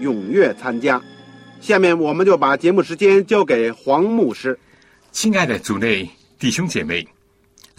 [0.00, 1.00] 踊跃参加。
[1.60, 4.58] 下面我们就把节目时间交给黄牧师。
[5.12, 7.06] 亲爱的主内弟兄姐妹、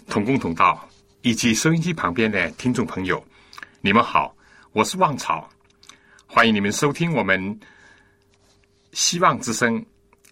[0.06, 0.88] 同工同道
[1.22, 3.22] 以及收音机旁边的听众朋友，
[3.80, 4.34] 你们好，
[4.72, 5.48] 我是旺草，
[6.26, 7.60] 欢迎你们收听我们
[8.92, 9.84] 希望之声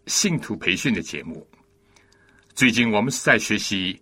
[0.06, 1.46] 信徒培训的节目。
[2.55, 4.00] 最近我们是在学习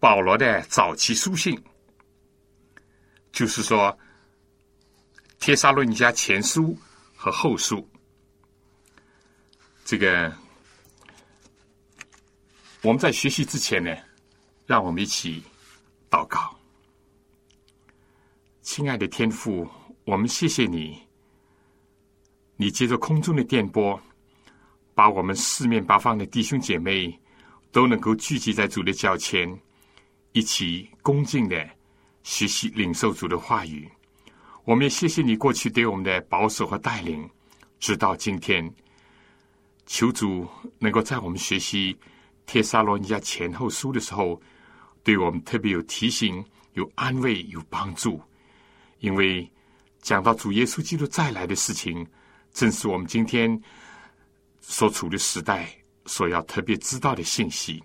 [0.00, 1.60] 保罗的早期书信，
[3.30, 3.92] 就是说
[5.38, 6.62] 《帖撒论尼迦前书》
[7.18, 7.84] 和后书。
[9.84, 10.32] 这个
[12.82, 13.92] 我们在学习之前呢，
[14.64, 15.42] 让我们一起
[16.08, 16.56] 祷告。
[18.62, 19.68] 亲爱的天父，
[20.04, 21.02] 我们谢谢你，
[22.56, 24.00] 你借着空中的电波，
[24.94, 27.20] 把我们四面八方的弟兄姐妹。
[27.70, 29.46] 都能够聚集在主的脚前，
[30.32, 31.68] 一起恭敬的
[32.22, 33.86] 学习领受主的话语。
[34.68, 37.26] 我们也谢谢你过去对我们的保守和带领，
[37.80, 38.70] 直到今天。
[39.86, 40.46] 求主
[40.78, 41.94] 能够在我们学习
[42.44, 44.38] 《帖撒罗尼迦前后书》的时候，
[45.02, 46.44] 对我们特别有提醒、
[46.74, 48.20] 有安慰、有帮助。
[48.98, 49.50] 因为
[50.02, 52.06] 讲到主耶稣基督再来的事情，
[52.52, 53.58] 正是我们今天
[54.60, 55.66] 所处的时代。
[56.04, 57.82] 所要特别知道的信息，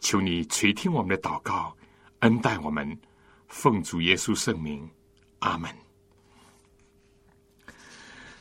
[0.00, 1.76] 求你垂听我们的祷告，
[2.20, 2.98] 恩待我们，
[3.46, 4.88] 奉主耶稣圣名，
[5.38, 5.87] 阿门。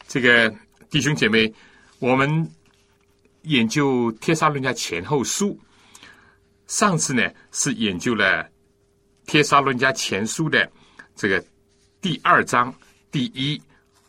[0.08, 0.54] 这个
[0.90, 1.54] 弟兄姐妹，
[2.00, 2.50] 我们
[3.42, 5.50] 研究《帖撒论家前后书》，
[6.68, 8.44] 上次呢是研究了
[9.26, 10.72] 《帖撒论家前书》的
[11.16, 11.44] 这个
[12.00, 12.74] 第二章
[13.12, 13.62] 第一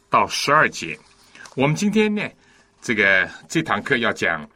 [0.08, 0.98] 到十二节，
[1.56, 2.22] 我们今天呢，
[2.80, 4.48] 这个这堂课要讲。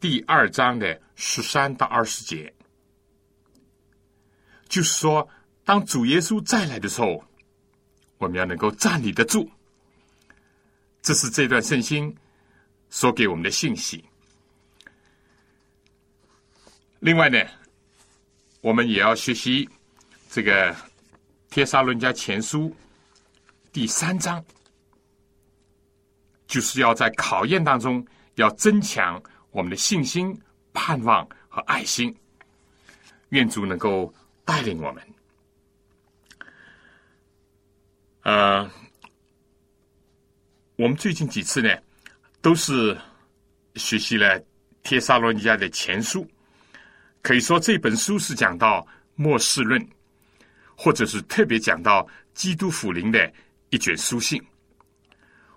[0.00, 2.52] 第二章的十三到二十节，
[4.68, 5.28] 就是说，
[5.64, 7.22] 当主耶稣再来的时候，
[8.18, 9.48] 我们要能够站立得住。
[11.02, 12.14] 这是这段圣经
[12.88, 14.04] 所给我们的信息。
[17.00, 17.38] 另外呢，
[18.60, 19.68] 我们也要学习
[20.30, 20.72] 这个
[21.50, 22.70] 《帖撒论家前书》
[23.72, 24.42] 第三章，
[26.46, 29.20] 就是要在考验当中要增强。
[29.50, 30.40] 我们的信心、
[30.72, 32.16] 盼望和爱心，
[33.30, 34.14] 愿主能够
[34.46, 35.02] 带领我们。
[38.22, 38.70] 呃，
[40.76, 41.68] 我们最近几次呢，
[42.40, 42.96] 都是
[43.76, 44.40] 学习了
[44.82, 46.24] 《帖撒罗尼迦的前书》，
[47.22, 49.84] 可以说这本书是讲到末世论，
[50.76, 53.32] 或者是特别讲到基督福临的
[53.70, 54.42] 一卷书信。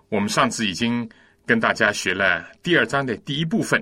[0.08, 1.08] 我们上次已经。
[1.48, 3.80] 跟大家学了第二章的第一部分。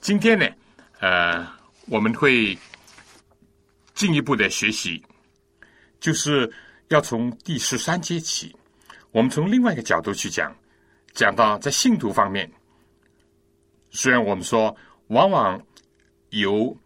[0.00, 0.46] 今天呢，
[1.00, 1.44] 呃，
[1.86, 2.56] 我们会
[3.92, 5.02] 进一步的学习，
[5.98, 6.48] 就是
[6.90, 8.54] 要从第十三节起，
[9.12, 10.54] 我们从另外一个角度去讲，
[11.12, 12.50] 讲到在信徒方面，
[13.90, 14.76] 虽然我们说
[15.08, 15.64] 往往
[16.30, 16.76] 有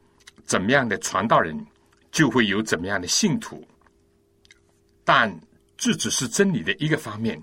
[0.44, 1.66] 怎么样的传道人，
[2.10, 3.66] 就会有怎么样的信徒，
[5.04, 5.34] 但
[5.76, 7.42] 这只是真理的一个方面，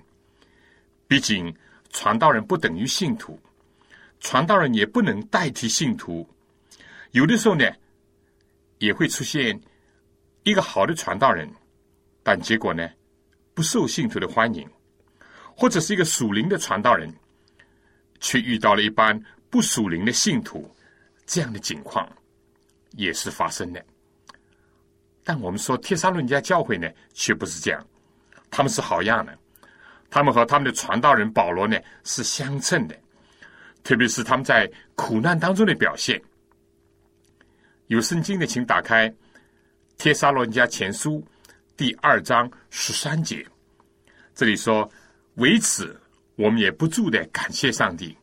[1.07, 1.53] 毕竟。
[1.95, 3.39] 传道人不等于信徒，
[4.19, 6.27] 传道人也不能代替信徒。
[7.12, 7.71] 有的时候呢，
[8.79, 9.62] 也会出现
[10.41, 11.47] 一个好的传道人，
[12.24, 12.89] 但结果呢，
[13.53, 14.68] 不受信徒的欢迎；
[15.55, 17.11] 或者是一个属灵的传道人，
[18.19, 19.19] 却遇到了一般
[19.50, 20.69] 不属灵的信徒，
[21.25, 22.07] 这样的情况
[22.91, 23.83] 也是发生的。
[25.23, 27.85] 但我们说，帖撒论家教会呢，却不是这样，
[28.51, 29.38] 他们是好样的。
[30.09, 32.95] 他们和他们的传道人保罗呢是相称的，
[33.83, 36.21] 特别是他们在苦难当中的表现。
[37.88, 39.09] 有圣经的，请打开
[39.97, 41.19] 《帖撒罗尼迦前书》
[41.75, 43.45] 第二章十三节，
[44.35, 44.88] 这里说
[45.35, 46.00] ：“为此，
[46.35, 48.15] 我们也不住的感谢上帝，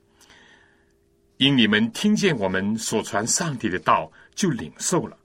[1.39, 5.19] 因你们听见我们所传上帝的道，就领受了，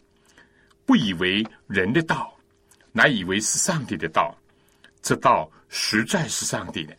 [0.85, 2.35] 不以为人的道，
[2.91, 4.35] 乃以为是上帝的道。
[5.01, 6.97] 这道实在是上帝的，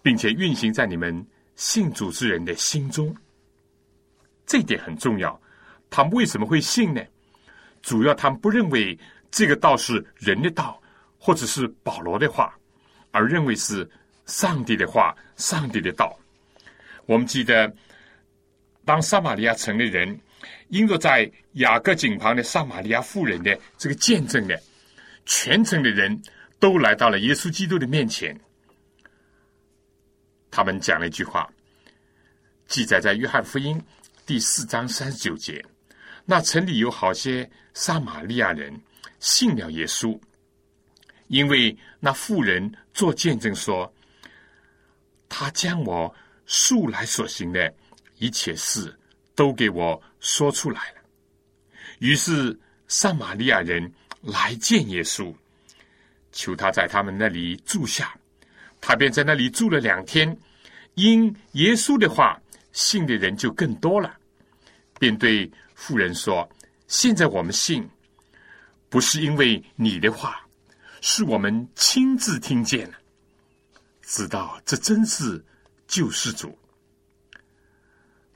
[0.00, 3.14] 并且运行在你们信主之人的心中。
[4.46, 5.38] 这点很重要。
[5.90, 7.02] 他们为什么会信呢？
[7.82, 8.98] 主要他们不认为
[9.30, 10.80] 这个道是人的道，
[11.18, 12.58] 或者是保罗的话，
[13.12, 13.88] 而认为是
[14.26, 16.18] 上帝的话、上帝的道。
[17.06, 17.72] 我们记得，
[18.84, 20.18] 当撒玛利亚城的人
[20.68, 24.54] 因着在雅各井旁的撒玛利亚妇人的这个见证呢，
[25.24, 26.20] 全城的人
[26.58, 28.38] 都来到了耶稣基督的面前。
[30.50, 31.48] 他们讲了一句话，
[32.66, 33.80] 记载在约翰福音
[34.26, 35.64] 第四章三十九节。
[36.24, 38.72] 那城里有好些撒玛利亚人
[39.18, 40.18] 信了耶稣，
[41.32, 43.90] 因为那妇人做见证说，
[45.30, 46.14] 他将我
[46.44, 47.74] 素来所行的
[48.18, 48.94] 一切事
[49.34, 50.96] 都给我说出来了。
[52.00, 52.54] 于是
[52.86, 53.90] 撒玛利亚人
[54.20, 55.34] 来见耶稣，
[56.32, 58.14] 求他在他们那里住下，
[58.78, 60.38] 他便在那里住了两天。
[60.96, 62.38] 因耶稣的话，
[62.72, 64.14] 信的人就更多了，
[65.00, 65.50] 便对。
[65.74, 66.46] 妇人说
[66.88, 67.88] ：“现在我们信，
[68.90, 70.41] 不是因为你的话，
[71.04, 72.96] 是我们亲自听见了，
[74.02, 75.44] 知道这真是
[75.88, 76.56] 救世主。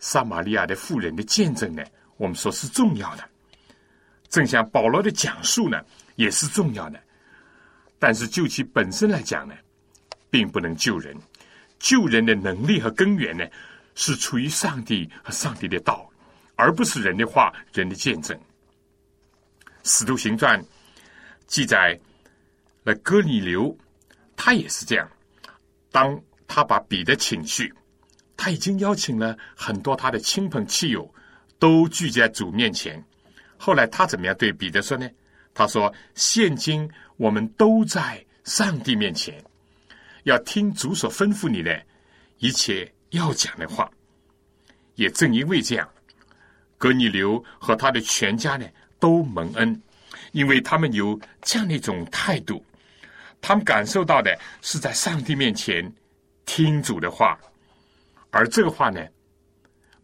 [0.01, 1.83] 撒玛利亚的妇人的见证呢，
[2.17, 3.25] 我们说是重要的，
[4.29, 5.81] 正像保罗的讲述呢，
[6.17, 7.01] 也是重要的。
[8.01, 9.55] 但是就其本身来讲呢，
[10.29, 11.17] 并不能救人。
[11.79, 13.47] 救人的能力和根源呢，
[13.95, 16.11] 是出于上帝和上帝的道。”
[16.59, 18.37] 而不是人的话，人的见证。
[19.85, 20.61] 《使徒行传》
[21.47, 21.99] 记载，
[22.88, 23.77] 那哥尼流
[24.37, 25.11] 他也是这样。
[25.91, 27.75] 当他把彼得请去，
[28.37, 31.12] 他已经邀请了很多他的亲朋戚友，
[31.59, 33.05] 都聚在主面前。
[33.56, 35.11] 后来他怎么样对彼得说呢？
[35.53, 39.43] 他说：“现今我们都在上帝面前，
[40.23, 41.83] 要听主所吩咐你的
[42.38, 43.91] 一切要讲的话。”
[44.94, 45.88] 也正因为这样。
[46.79, 48.65] 格尼流和他的全家呢
[49.00, 49.83] 都蒙恩，
[50.31, 52.65] 因为他们有这样的一种态度，
[53.41, 55.93] 他们感受到的是在上帝面前
[56.44, 57.38] 听主的话，
[58.31, 59.06] 而这个话呢，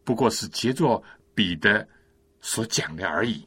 [0.05, 1.03] 不过是杰作
[1.35, 1.87] 彼得
[2.41, 3.47] 所讲的而已，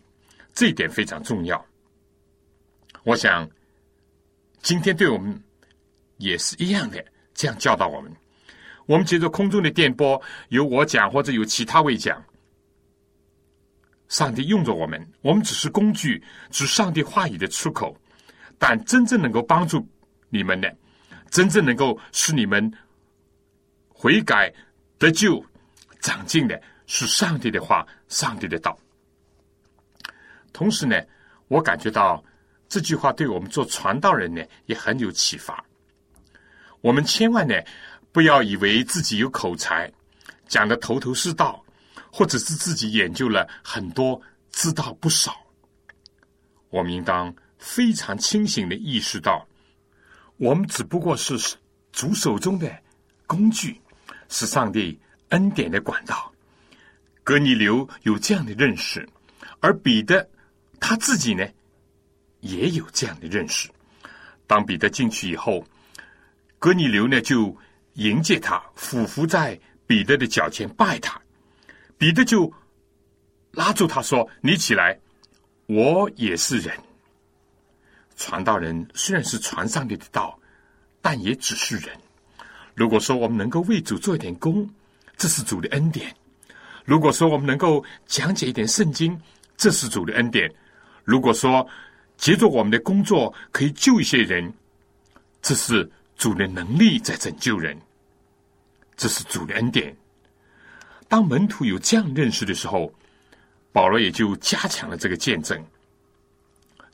[0.54, 1.66] 这一点非常重要。
[3.04, 3.50] 我想
[4.62, 5.42] 今天对我们
[6.18, 7.04] 也是一样的，
[7.34, 8.12] 这样教导我们。
[8.88, 12.24] 我们接着空中的电波，由我讲或者由其他位讲。
[14.08, 17.98] 上帝用着我们，我们只是工具，是上帝话语的出口。
[18.58, 19.88] 但真正能够帮助
[20.30, 20.76] 你们的，
[21.30, 22.72] 真正能够使你们
[23.90, 24.54] 悔改
[24.98, 25.44] 得救、
[26.02, 28.78] 长进的，是上帝的话，上帝的道。
[30.52, 31.02] 同时呢，
[31.48, 32.24] 我感觉到
[32.68, 35.64] 这句话对我们做传道人呢也很有启发。
[36.82, 37.56] 我们千万呢
[38.12, 39.92] 不要以为自己有口才，
[40.48, 41.62] 讲的头头是道。
[42.18, 45.36] 或者是自己研究了很多，知道不少。
[46.70, 47.36] 我们应当
[47.66, 49.44] 非常清醒的意识到，
[50.38, 51.36] 我们只不过是
[51.92, 52.72] 主手中的
[53.26, 53.82] 工具，
[54.30, 54.98] 是上帝
[55.30, 56.32] 恩典的管道。
[57.24, 59.10] 格尼流有这样的认识，
[59.62, 60.30] 而彼得
[60.80, 61.44] 他自己呢，
[62.42, 63.68] 也有这样的认识。
[64.46, 65.66] 当彼得进去以后，
[66.60, 67.58] 格尼流呢就
[67.94, 71.20] 迎接他，俯伏在彼得的脚前拜他。
[71.98, 72.54] 彼得就
[73.54, 75.00] 拉住他说：“你起来，
[75.66, 76.78] 我也是人。
[78.16, 80.38] 传道人虽然是传上帝的道，
[81.02, 81.90] 但也只是人。
[82.74, 84.70] 如果说我们能够为主做一点功，
[85.18, 86.10] 这是主的恩典；
[86.84, 89.20] 如果说我们能够讲解一点圣经，
[89.56, 90.50] 这是主的恩典；
[91.04, 91.68] 如果说
[92.18, 94.54] 借着我们的工作可以救一些人，
[95.42, 97.78] 这是主的能力在拯救人，
[98.98, 99.96] 这是主的恩典。”
[101.08, 102.92] 当门徒有这样认识的时候，
[103.72, 105.64] 保罗也就加强了这个见证。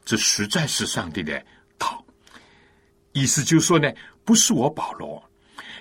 [0.04, 1.44] 这实在是上帝的
[1.78, 2.04] 道。
[3.14, 3.92] 意思就是说呢，
[4.24, 5.22] 不是我保罗，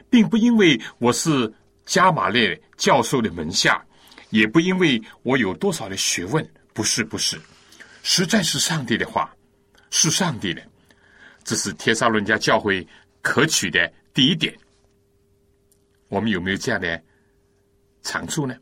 [0.09, 1.53] 并不因为我是
[1.87, 3.85] 加马列教授的门下，
[4.31, 7.41] 也不因为我有多少的学问，不是，不是，
[8.03, 9.35] 实在是上帝的话，
[9.91, 10.62] 是上帝的。
[11.45, 12.87] 这是帖撒论家教会
[13.23, 14.57] 可取的第一点。
[16.09, 17.03] 我们有没有这样的？
[18.03, 18.57] 长处呢？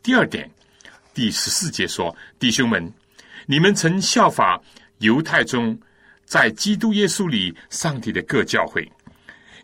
[0.00, 0.48] 第二点，
[1.12, 2.92] 第十四节说：“弟兄们，
[3.44, 4.62] 你们曾效法
[4.98, 5.78] 犹太中，
[6.24, 8.90] 在基督耶稣里上帝的各教会，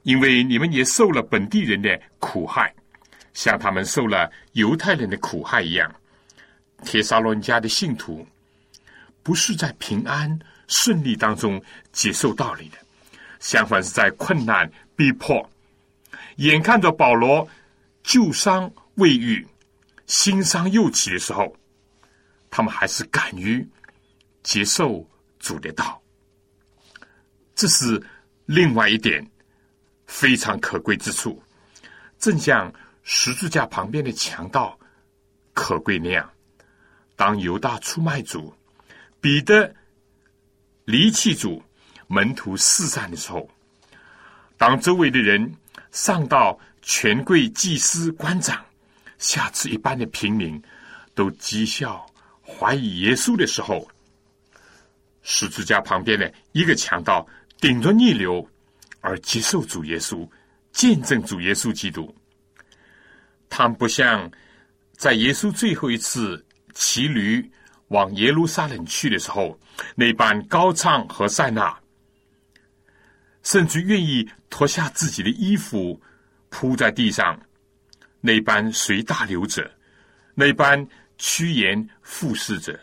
[0.03, 2.75] 因为你们也受了本地人的苦害，
[3.33, 5.93] 像他们受了犹太人的苦害一样。
[6.85, 8.27] 帖撒罗尼迦的信徒
[9.23, 11.63] 不是在平安顺利当中
[11.93, 12.79] 接受道理的，
[13.39, 15.49] 相反是在困难逼迫，
[16.37, 17.49] 眼看着保罗
[18.03, 19.47] 旧伤未愈。
[20.07, 21.57] 新伤又起的时候，
[22.51, 23.67] 他们还是敢于
[24.43, 25.09] 接受
[25.43, 26.01] 主的道，
[27.55, 28.03] 这是
[28.47, 29.23] 另外一点
[30.07, 31.43] 非常可贵之处。
[32.19, 32.73] 正像
[33.03, 34.79] 十字架旁边的强盗
[35.53, 36.33] 可贵那样，
[37.17, 38.55] 当犹大出卖主，
[39.21, 39.75] 彼得
[40.87, 41.63] 离弃主，
[42.07, 43.51] 门徒四散的时候，
[44.57, 45.55] 当周围的人
[45.91, 48.65] 上到权贵、祭司、官长。
[49.19, 50.61] 下至一般的平民
[51.15, 52.05] 都讥笑、
[52.45, 53.89] 怀疑耶稣的时候，
[55.23, 57.27] 十字架旁边的一个强盗
[57.61, 58.47] 顶着逆流
[59.01, 60.29] 而接受主耶稣，
[60.73, 62.15] 见证主耶稣基督。
[63.49, 64.31] 他们不像
[64.97, 67.51] 在耶稣最后一次骑驴
[67.89, 69.59] 往耶路撒冷去的时候
[69.95, 71.79] 那般高唱和塞纳，
[73.43, 76.01] 甚至愿意脱下自己的衣服
[76.49, 77.39] 铺在地上。
[78.21, 79.69] 那般随大流者，
[80.35, 80.87] 那般
[81.19, 82.79] 趋炎附势者，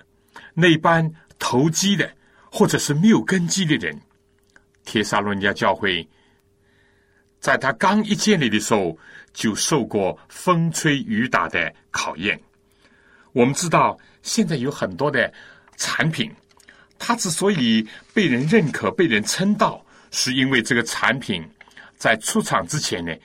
[0.54, 2.14] 那般投机的，
[2.52, 4.00] 或者是没有根基的人，
[4.86, 6.08] 铁沙罗尼亚教会，
[7.40, 8.98] 在他刚一建立的时候，
[9.34, 12.40] 就受过风吹雨打的考验。
[13.32, 15.32] 我们知道，现在有很多的
[15.78, 16.32] 产品，
[16.98, 21.48] 它之所以被人认可、被人称道，是因为这个产品
[21.96, 23.16] 在出厂之前呢。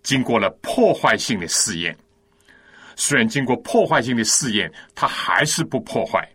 [0.00, 1.94] 经过了破坏性的试验，
[2.96, 6.26] 虽然经过破坏性的试验，它还是不破坏，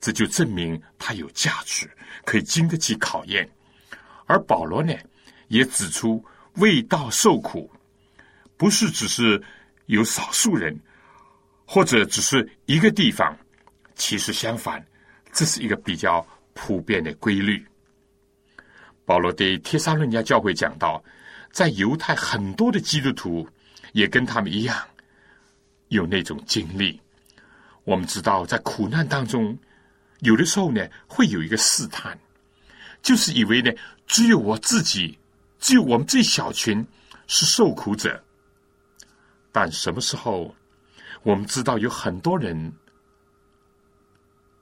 [0.00, 1.90] 这就证明它有价值，
[2.24, 3.48] 可以经得起考验。
[4.26, 4.92] 而保罗呢，
[5.48, 6.24] 也指出
[6.54, 7.70] 为道受苦，
[8.56, 9.42] 不是只是
[9.86, 10.78] 有少数人，
[11.64, 13.36] 或者只是一个地方，
[13.94, 14.84] 其实相反，
[15.32, 17.64] 这是一个比较普遍的规律。
[19.04, 21.02] 保罗对帖撒论家教会讲到。
[21.52, 23.48] 在犹太，很多的基督徒
[23.92, 24.76] 也跟他们一样
[25.88, 27.00] 有那种经历。
[27.84, 29.56] 我们知道，在苦难当中，
[30.20, 32.18] 有的时候呢，会有一个试探，
[33.02, 33.72] 就是以为呢，
[34.06, 35.18] 只有我自己，
[35.58, 36.86] 只有我们这小群
[37.26, 38.22] 是受苦者。
[39.52, 40.54] 但什么时候，
[41.22, 42.72] 我们知道有很多人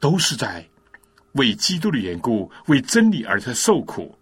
[0.00, 0.66] 都是在
[1.32, 4.16] 为基督的缘故、为真理而在受苦，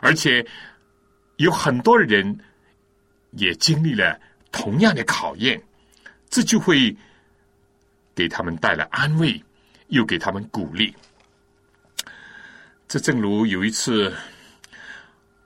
[0.00, 0.46] 而且。
[1.38, 2.36] 有很多人
[3.30, 5.62] 也经历了同样的考验，
[6.28, 6.92] 这就会
[8.12, 9.40] 给他们带来安慰，
[9.88, 10.94] 又给他们鼓励。
[12.86, 14.14] 这正如有一次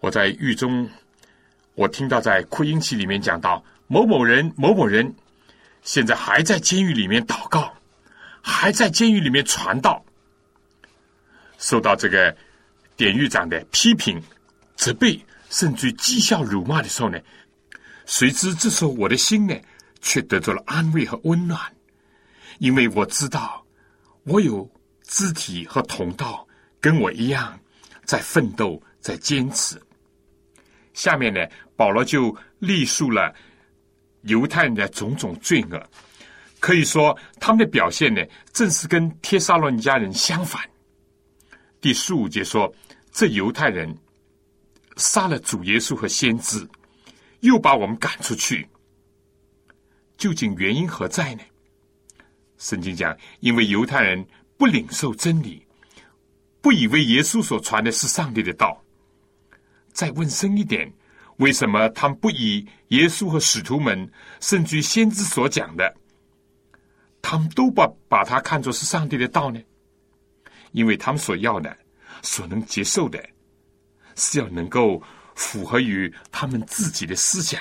[0.00, 0.88] 我在狱中，
[1.74, 5.14] 我听到在扩音器里面讲到某某人某某人
[5.82, 7.74] 现在还在监狱里面祷告，
[8.40, 10.04] 还在监狱里面传道，
[11.58, 12.36] 受到这个
[12.96, 14.22] 典狱长的批评
[14.76, 15.24] 责备。
[15.50, 17.20] 甚至讥笑辱骂的时候呢，
[18.06, 19.54] 谁知这时候我的心呢，
[20.00, 21.60] 却得到了安慰和温暖，
[22.58, 23.61] 因为我知道
[24.24, 24.70] 我有
[25.02, 26.46] 肢体和同道
[26.80, 27.58] 跟我一样
[28.04, 29.80] 在奋斗，在坚持。
[30.94, 31.40] 下面呢，
[31.76, 33.34] 保罗就历述了
[34.22, 35.82] 犹太人的种种罪恶，
[36.60, 40.62] 可以说他们的表现呢，正是跟帖撒罗尼迦人相反。
[41.80, 42.72] 第十五节说，
[43.10, 43.96] 这犹太人。
[44.98, 46.68] 杀了主耶稣和先知，
[47.40, 48.68] 又把我们赶出去，
[50.18, 51.42] 究竟原因何在呢？
[52.62, 54.24] 圣经讲，因为犹太人
[54.56, 55.66] 不领受真理，
[56.60, 58.80] 不以为耶稣所传的是上帝的道。
[59.92, 60.90] 再问深一点，
[61.38, 64.08] 为什么他们不以耶稣和使徒们，
[64.40, 65.92] 甚至先知所讲的，
[67.20, 69.60] 他们都把把它看作是上帝的道呢？
[70.70, 71.76] 因为他们所要的，
[72.22, 73.20] 所能接受的。
[74.14, 75.02] 是要能够
[75.34, 77.60] 符合于他们自己的思想，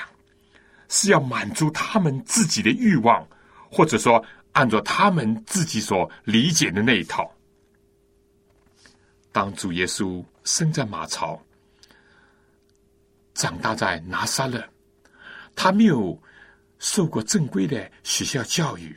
[0.88, 3.26] 是要满足他们自己的欲望，
[3.70, 7.30] 或者说按照他们自己所理解的那一套。
[9.32, 11.42] 当主耶稣生在马槽，
[13.34, 14.62] 长大在拿撒勒，
[15.56, 16.20] 他没有
[16.78, 18.96] 受过正规的学校教育，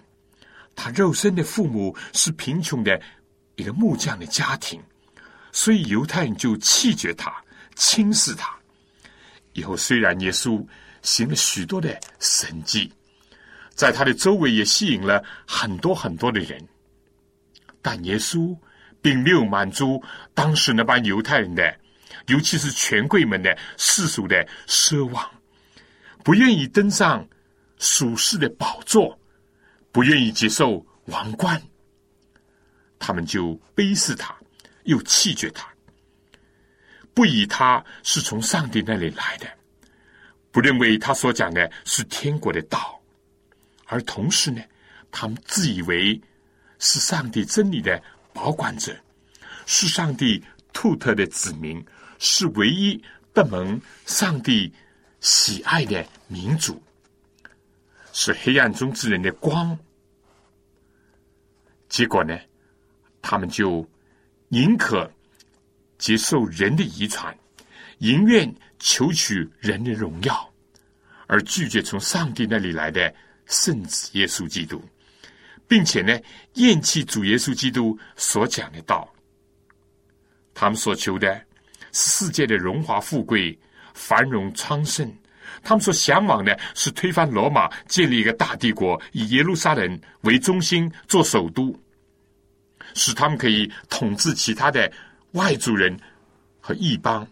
[0.76, 3.02] 他肉身的父母是贫穷的
[3.56, 4.82] 一个木匠的家庭，
[5.54, 7.34] 所以犹太人就弃绝他。
[7.76, 8.58] 轻视他，
[9.52, 10.66] 以后虽然耶稣
[11.02, 12.90] 行了许多的神迹，
[13.76, 16.66] 在他的周围也吸引了很多很多的人，
[17.82, 18.58] 但耶稣
[19.02, 20.02] 并没有满足
[20.34, 21.78] 当时那帮犹太人的
[22.28, 25.30] 尤其是权贵们的世俗的奢望，
[26.24, 27.28] 不愿意登上
[27.78, 29.20] 属世的宝座，
[29.92, 31.62] 不愿意接受王冠，
[32.98, 34.34] 他们就背视他，
[34.86, 35.68] 又弃绝他，
[37.14, 39.48] 不以他是从上帝那里来的，
[40.50, 43.00] 不认为他所讲的是天国的道，
[43.86, 44.62] 而同时呢，
[45.12, 46.20] 他们自以为
[46.80, 48.02] 是上帝真理的
[48.34, 48.96] 保管者，
[49.66, 50.44] 是上帝。
[50.78, 51.82] 兔特的子民
[52.20, 53.02] 是唯一
[53.34, 54.70] 得蒙上帝
[55.22, 56.84] 喜爱的民族，
[58.12, 59.80] 是黑暗中之人的光。
[61.88, 62.38] 结果呢，
[63.22, 63.90] 他们就
[64.50, 65.10] 宁可
[65.98, 67.34] 接受人的遗传，
[67.98, 70.54] 宁愿求取人的荣耀，
[71.26, 73.16] 而拒绝从上帝那里来的
[73.46, 74.84] 圣子耶稣基督，
[75.68, 76.20] 并且呢，
[76.54, 79.08] 厌弃主耶稣基督所讲的道。
[80.54, 81.36] 他们所求的
[81.92, 83.58] 是世界的荣华富贵、
[83.94, 85.06] 繁荣昌盛；
[85.64, 91.78] 他们所向往的是推翻罗马，建立一个大帝国，以耶路撒冷为中心做首都，
[92.94, 94.92] 使他们可以统治其他的
[95.32, 95.98] 外族人
[96.60, 97.28] 和异邦。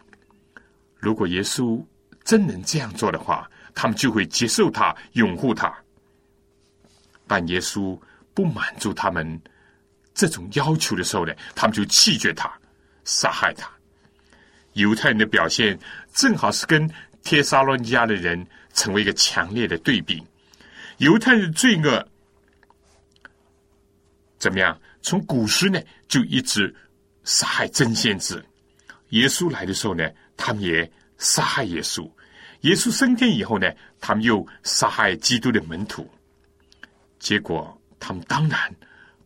[0.98, 1.84] 如果耶稣
[2.24, 5.74] 真能这样做的话，他们就会接受他、拥护他。
[7.34, 8.00] 但耶稣
[8.36, 9.42] 不满足他们
[10.14, 12.48] 这种要求的时候呢，他们就弃绝他。
[13.06, 13.68] 杀害他，
[14.74, 15.78] 犹太人的表现
[16.14, 16.88] 正好是跟
[17.24, 20.24] 帖撒罗尼迦的人成为一个强烈的对比。
[21.00, 22.08] 犹太人的罪恶
[24.38, 24.80] 怎么样？
[25.02, 26.72] 从古时呢就一直
[27.24, 28.46] 杀害真先知。
[29.10, 30.88] 耶稣来的时候呢，他们也
[31.18, 32.08] 杀害耶稣。
[32.62, 36.08] 耶稣升天以后呢，他们又杀害基督的门徒。
[37.24, 38.60] 结果他们当然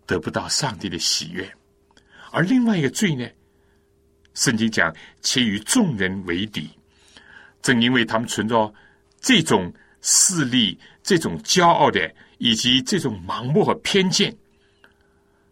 [0.06, 1.51] 得不到上帝的喜悦。
[2.32, 3.27] 而另外一个罪呢？
[4.36, 6.70] 圣经讲，且与众人为敌，
[7.63, 8.72] 正因为他们存着
[9.20, 14.31] 这种势力、这种骄傲的，以及这种盲目和偏见，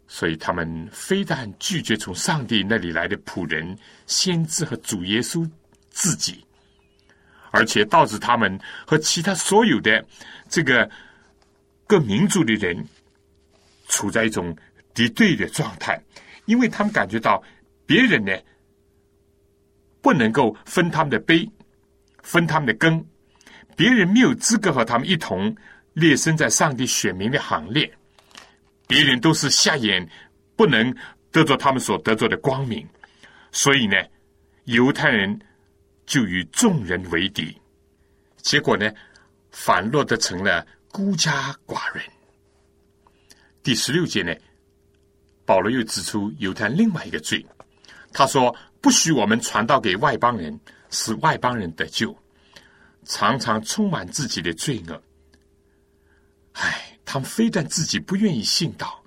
[0.07, 5.49] 所以他们非但拒绝从上帝那里来的仆人、先知和主耶稣
[5.89, 6.45] 自己，
[7.49, 10.05] 而且导致他们和其他所有的
[10.47, 10.87] 这个
[11.87, 12.85] 各民族的人
[13.87, 14.55] 处在一种
[14.93, 16.01] 敌对的状态，
[16.45, 17.43] 因为他们感觉到
[17.85, 18.31] 别人呢。
[20.01, 21.49] 不能够分他们的杯，
[22.21, 23.03] 分他们的羹，
[23.75, 25.55] 别人没有资格和他们一同
[25.93, 27.91] 列身在上帝选民的行列，
[28.85, 30.07] 别人都是瞎眼，
[30.55, 30.95] 不能
[31.31, 32.87] 得着他们所得着的光明，
[33.51, 33.97] 所以呢，
[34.65, 35.41] 犹太人
[36.05, 37.59] 就与众人为敌，
[38.37, 38.87] 结果呢，
[39.49, 40.63] 反落得成了
[40.95, 42.01] 孤家寡人。
[43.61, 44.33] 第十六节呢，
[45.43, 47.45] 保罗又指出犹太另外一个罪，
[48.13, 48.55] 他说。
[48.79, 50.57] 不许我们传道给外邦人，
[50.91, 52.15] 使外邦人得救，
[53.03, 55.03] 常常充满自己的罪恶。
[56.51, 59.03] 唉，他们非但自己不愿意信道，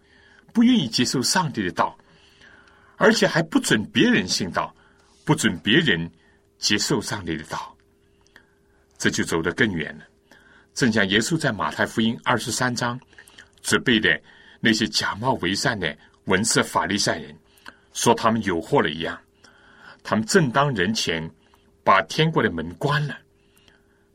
[0.52, 1.96] 不愿意接受上帝的道，
[2.96, 4.74] 而且还不准别人信道，
[5.24, 6.10] 不准别人
[6.58, 7.72] 接受上帝的道，
[8.98, 10.04] 这就走得更远了。
[10.78, 12.96] 正像耶稣在马太福音二十三章
[13.60, 14.08] 责备的
[14.60, 17.36] 那些假冒为善的文士法利赛人，
[17.92, 19.20] 说他们有祸了一样。
[20.04, 21.28] 他们正当人前
[21.82, 23.18] 把天国的门关了，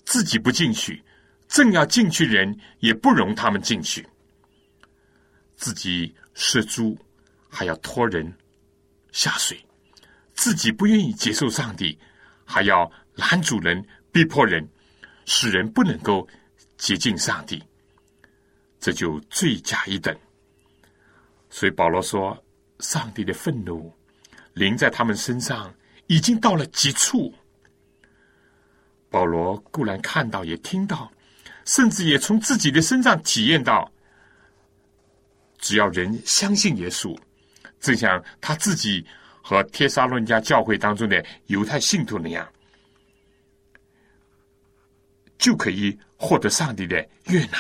[0.06, 1.04] 自己不进去，
[1.50, 4.08] 正要进去人也不容他们进去。
[5.58, 6.98] 自己是猪，
[7.50, 8.34] 还要拖人
[9.12, 9.58] 下水；
[10.34, 12.00] 自己不愿意接受上帝，
[12.46, 14.66] 还要拦主人、逼迫人，
[15.26, 16.26] 使人不能够
[16.78, 17.62] 接近上帝。
[18.80, 20.16] 这就罪加一等。
[21.50, 22.38] 所以保罗说
[22.80, 23.94] ：“上帝的愤怒
[24.54, 25.74] 临在他们身上。”
[26.08, 27.34] 已经到了极处。
[29.10, 31.10] 保罗固然看到，也听到，
[31.64, 33.90] 甚至也从自己的身上体验到：
[35.60, 37.18] 只要人相信耶稣，
[37.80, 39.04] 正像他自己
[39.42, 42.48] 和帖撒论家教会当中的犹太信徒那样，
[45.44, 47.58] 就可以获得上帝的悦纳。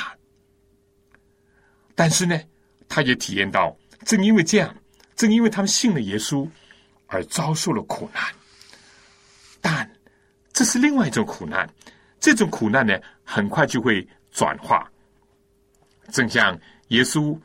[1.93, 2.39] 但是呢，
[2.88, 4.74] 他也体验到，正因为这样，
[5.17, 6.50] 正因为他们信了耶稣。
[7.08, 8.24] 而遭受了苦难，
[9.62, 9.88] 但
[10.52, 11.69] 这是另外一种苦难。
[12.19, 14.91] 这种苦难呢，很快就会转化。
[16.12, 17.39] 正像耶稣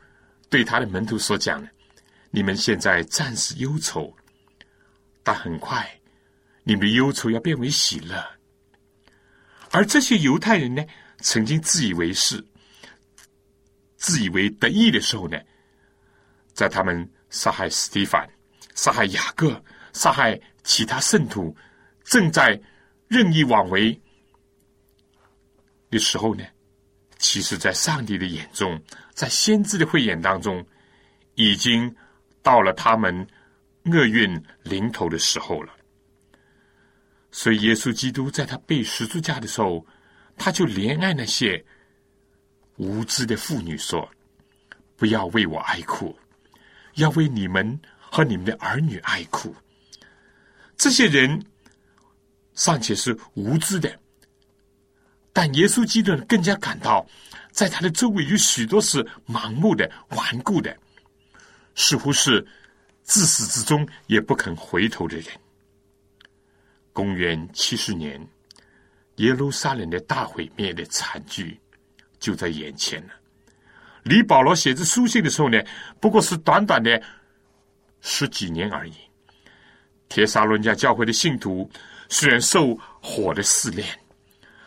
[0.49, 1.69] 对他的门徒所讲的
[2.31, 4.11] ：“你们现在暂时忧愁，
[5.21, 5.87] 但很快
[6.63, 8.25] 你们的忧愁要变为喜乐。”
[9.71, 10.83] 而这些犹太人呢，
[11.19, 12.43] 曾经自以为是、
[13.97, 15.37] 自以为得意的时候呢，
[16.53, 18.27] 在他们杀害斯蒂凡。
[18.75, 21.53] 杀害雅各，杀害其他圣徒
[22.05, 22.57] 正在
[23.09, 23.99] 任意妄为
[25.89, 26.45] 的时候呢，
[27.17, 28.81] 其实，在上帝的眼中，
[29.13, 30.65] 在先知的慧眼当中，
[31.35, 31.93] 已经
[32.41, 33.27] 到了他们
[33.91, 35.73] 厄运临头的时候了。
[37.31, 39.85] 所以，耶稣基督在他被十字架的时候，
[40.35, 41.63] 他就怜爱那些
[42.77, 44.09] 无知的妇女，说
[44.97, 46.17] ：“不要为我哀哭，
[46.95, 49.55] 要为你们和你们的儿女哀哭。”
[50.75, 51.45] 这些人
[52.55, 53.99] 尚且是无知的，
[55.31, 57.05] 但耶稣基督更加感到，
[57.51, 60.75] 在他的周围有许多是盲目的、顽固的，
[61.75, 62.45] 似乎是
[63.03, 65.27] 自始至终也不肯回头的人。
[66.93, 68.19] 公元七十年，
[69.15, 71.59] 耶路撒冷的大毁灭的惨剧
[72.19, 73.13] 就在眼前了。
[74.03, 75.61] 离保罗写这书信的时候呢，
[75.99, 77.01] 不过是短短的
[78.01, 78.93] 十几年而已。
[80.07, 81.69] 铁沙伦家教会的信徒
[82.07, 83.87] 虽然受火的试炼，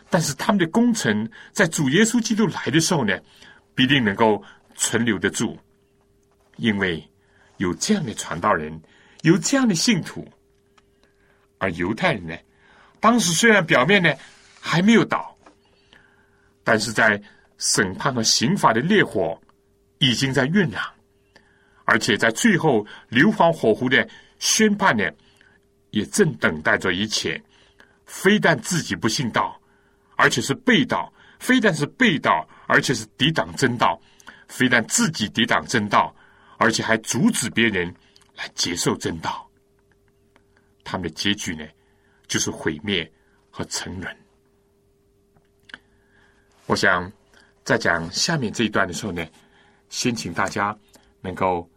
[0.09, 3.19] 但是他们的工程在主耶稣基督来的时候呢，
[3.75, 4.41] 必定能够
[4.75, 5.57] 存留得住，
[6.57, 7.03] 因为
[7.57, 8.81] 有这样的传道人，
[9.23, 10.25] 有这样的信徒。
[11.63, 12.35] 而犹太人呢，
[12.99, 14.13] 当时虽然表面呢
[14.59, 15.33] 还没有倒，
[16.61, 17.21] 但是在
[17.57, 19.39] 审判和刑罚的烈火
[19.99, 20.83] 已经在酝酿，
[21.85, 24.05] 而且在最后硫磺火湖的
[24.39, 25.09] 宣判呢，
[25.91, 27.41] 也正等待着一切。
[28.05, 29.57] 非但自己不信道，
[30.17, 33.97] 而且是背道；非但是背道，而且是抵挡真道；
[34.49, 36.13] 非但自己抵挡真道，
[36.57, 37.87] 而且还阻止别人
[38.35, 39.49] 来接受真道。
[40.83, 41.65] 他们的结局呢，
[42.27, 43.09] 就是毁灭
[43.49, 44.17] 和沉沦。
[46.65, 47.11] 我想
[47.63, 49.25] 在讲下面这一段的时候呢，
[49.89, 50.77] 先请大家
[51.21, 51.69] 能够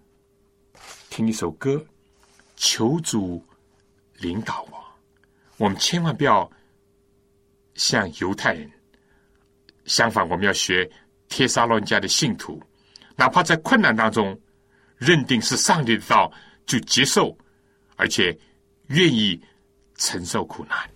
[1.09, 1.85] 听一首歌，
[2.57, 3.45] 求主
[4.19, 4.85] 领导我。
[5.57, 6.51] 我们千万不要
[7.75, 8.71] 像犹太人，
[9.85, 10.89] 相反，我们要学
[11.29, 12.63] 帖撒罗尼迦的信徒，
[13.15, 14.39] 哪怕在困难当中，
[14.99, 16.33] 认定是上帝的道，
[16.67, 17.37] 就接受，
[17.97, 18.37] 而且。
[18.89, 19.41] 愿意
[19.97, 20.96] 承受苦难。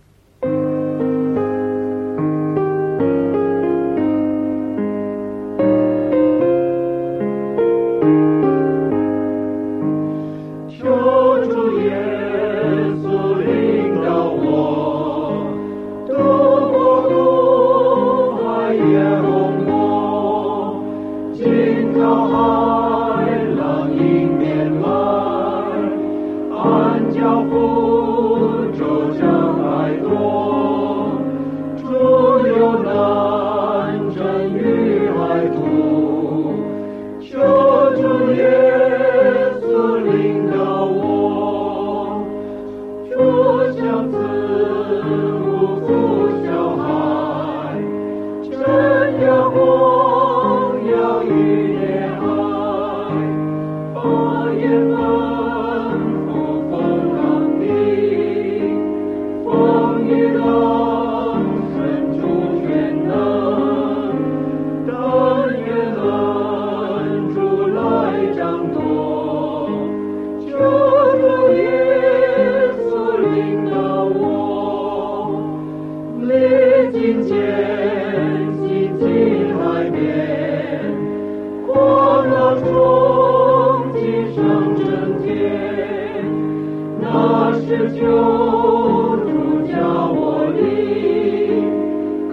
[87.67, 89.29] 是救主
[89.67, 90.19] 叫我
[90.57, 90.59] 立，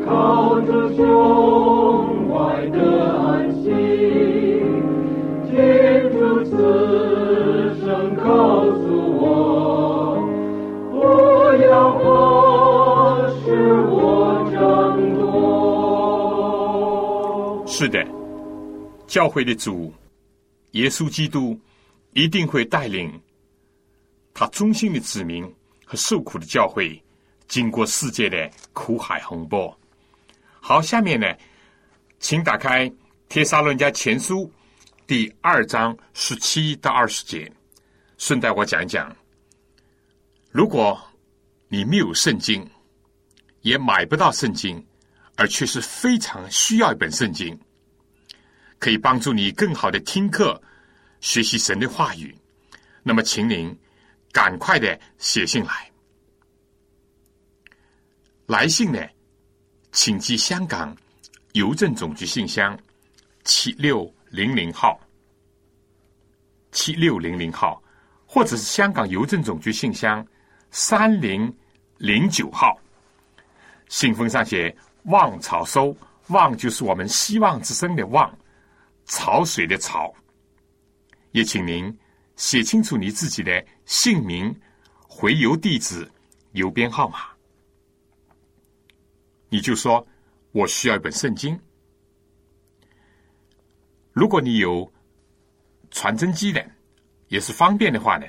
[0.05, 0.99] 靠着胸
[2.29, 2.77] 怀的
[3.15, 3.71] 安心，
[5.47, 6.51] 天主此
[7.81, 8.83] 生告诉
[9.21, 10.19] 我，
[10.91, 10.97] 不
[11.63, 13.47] 要活使
[13.91, 13.93] 我
[14.51, 14.57] 争
[15.17, 15.27] 夺。
[17.67, 18.05] 是的，
[19.07, 19.93] 教会的主
[20.73, 21.57] 耶稣基督
[22.15, 23.13] 一定会带领。
[24.39, 25.45] 他忠心的子民
[25.85, 27.03] 和受苦的教会
[27.49, 29.77] 经过世界的苦海洪波。
[30.61, 31.27] 好，下面呢，
[32.21, 32.89] 请打开
[33.29, 34.45] 《帖撒论家前书》
[35.09, 37.51] 第二章十七到二十节，
[38.17, 39.13] 顺带我讲一讲：
[40.53, 40.97] 如果
[41.67, 42.65] 你没有圣经，
[43.63, 44.87] 也买不到圣经，
[45.35, 47.59] 而却是非常需要一本圣经。
[48.79, 50.63] 可以帮助你更好的听课、
[51.21, 52.33] 学习神的话语。
[53.03, 53.77] 那么，请您
[54.33, 55.91] 赶快的写信来。
[58.47, 58.99] 来信呢，
[59.93, 60.97] 请寄香港
[61.53, 62.79] 邮政总局信箱
[63.45, 64.99] 七六零零号，
[66.73, 67.83] 七六零零号，
[68.27, 70.27] 或者是香港邮政总局信箱
[70.71, 71.55] 三零
[71.99, 72.79] 零九号。
[73.89, 75.97] 信封上写“望草收
[76.29, 78.31] ”，“望”就是我们希望之声的“望”，
[79.07, 80.15] 潮水的“潮”。
[81.33, 81.95] 也请您
[82.39, 84.55] 写清楚你自己的姓名、
[85.03, 86.09] 回邮地址、
[86.53, 87.19] 邮编号码。
[89.49, 90.07] 你就说
[90.53, 91.59] 我需要一本圣经。
[94.13, 94.91] 如果你有
[95.91, 96.65] 传真机的，
[97.27, 98.27] 也是方便的话呢，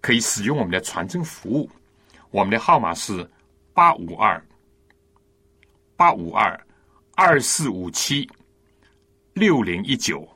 [0.00, 1.70] 可以使用我们的传真服务。
[2.30, 3.28] 我们的号码是
[3.72, 4.44] 八五二
[5.96, 6.66] 八五二
[7.14, 8.28] 二四五七
[9.32, 10.28] 六零一九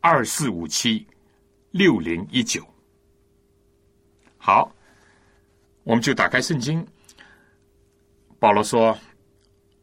[0.00, 1.06] 二四五七
[1.70, 2.66] 六零一九。
[4.36, 4.74] 好，
[5.84, 6.86] 我们就打开圣经。
[8.38, 8.96] 保罗说。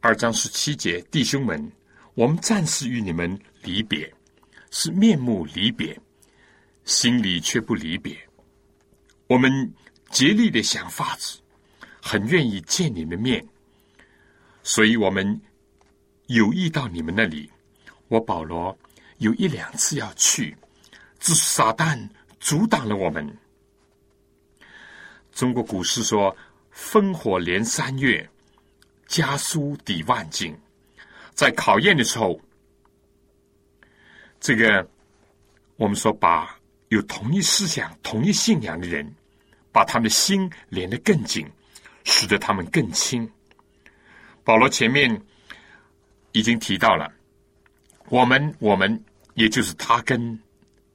[0.02, 1.72] 二章十七节，弟兄们，
[2.14, 4.14] 我们暂时与你们离别，
[4.70, 6.00] 是面目离别，
[6.84, 8.16] 心里却不离别。
[9.26, 9.74] 我们
[10.12, 11.40] 竭力的想法子，
[12.00, 13.44] 很愿意见你们面，
[14.62, 15.42] 所以我们
[16.28, 17.50] 有意到你们那里。
[18.08, 18.78] 我保罗
[19.18, 20.56] 有一两次要去，
[21.20, 23.38] 只是撒旦阻挡了我们。
[25.32, 26.36] 中国古诗说
[26.74, 28.28] ：“烽火连三月。”
[29.08, 30.58] 家书抵万金，
[31.36, 32.42] 在考验的时候，
[34.40, 34.90] 这个
[35.76, 39.08] 我们说把有同一思想、同一信仰的人，
[39.72, 41.48] 把他们的心连得更紧，
[42.04, 43.32] 使得他们更亲。
[44.44, 45.22] 保罗前面
[46.32, 47.14] 已经提到了，
[48.10, 49.04] 我们我们
[49.36, 50.38] 也就是他跟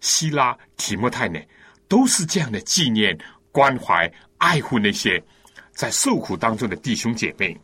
[0.00, 1.40] 希拉提莫泰呢，
[1.88, 3.18] 都是这样的纪念、
[3.52, 5.22] 关怀、爱护那些
[5.72, 7.58] 在受苦当中的弟兄姐妹。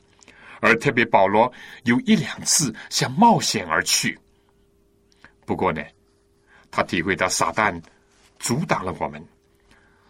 [0.61, 1.53] 而特别保罗
[1.85, 4.19] 有一两次想冒险而去，
[5.45, 5.83] 不过呢，
[6.71, 7.81] 他体会到撒旦
[8.39, 9.23] 阻挡了我们。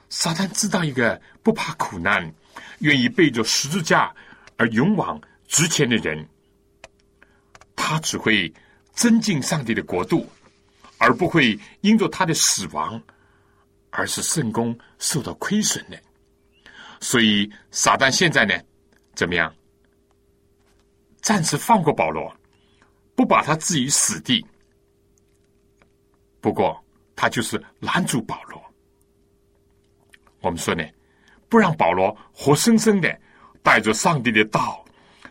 [0.09, 2.33] 撒旦知道一个不怕苦难、
[2.79, 4.15] 愿意背着十字架
[4.57, 6.27] 而勇往直前的人，
[7.75, 8.51] 他只会
[8.95, 10.31] 增进上帝的国度，
[10.99, 13.01] 而不会因着他的死亡
[13.91, 15.99] 而是圣功受到亏损的。
[17.01, 18.55] 所以撒旦现在呢，
[19.15, 19.55] 怎么样？
[21.21, 22.35] 暂时放过保罗，
[23.15, 24.45] 不把他置于死地。
[26.41, 26.83] 不过，
[27.17, 28.63] 他就是拦住保罗。
[30.41, 30.85] 我们说呢，
[31.49, 33.21] 不让保罗活生生的
[33.63, 34.85] 带着上帝的道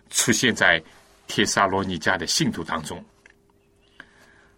[0.09, 0.83] 出现在
[1.27, 3.03] 帖撒罗尼迦的信徒当中。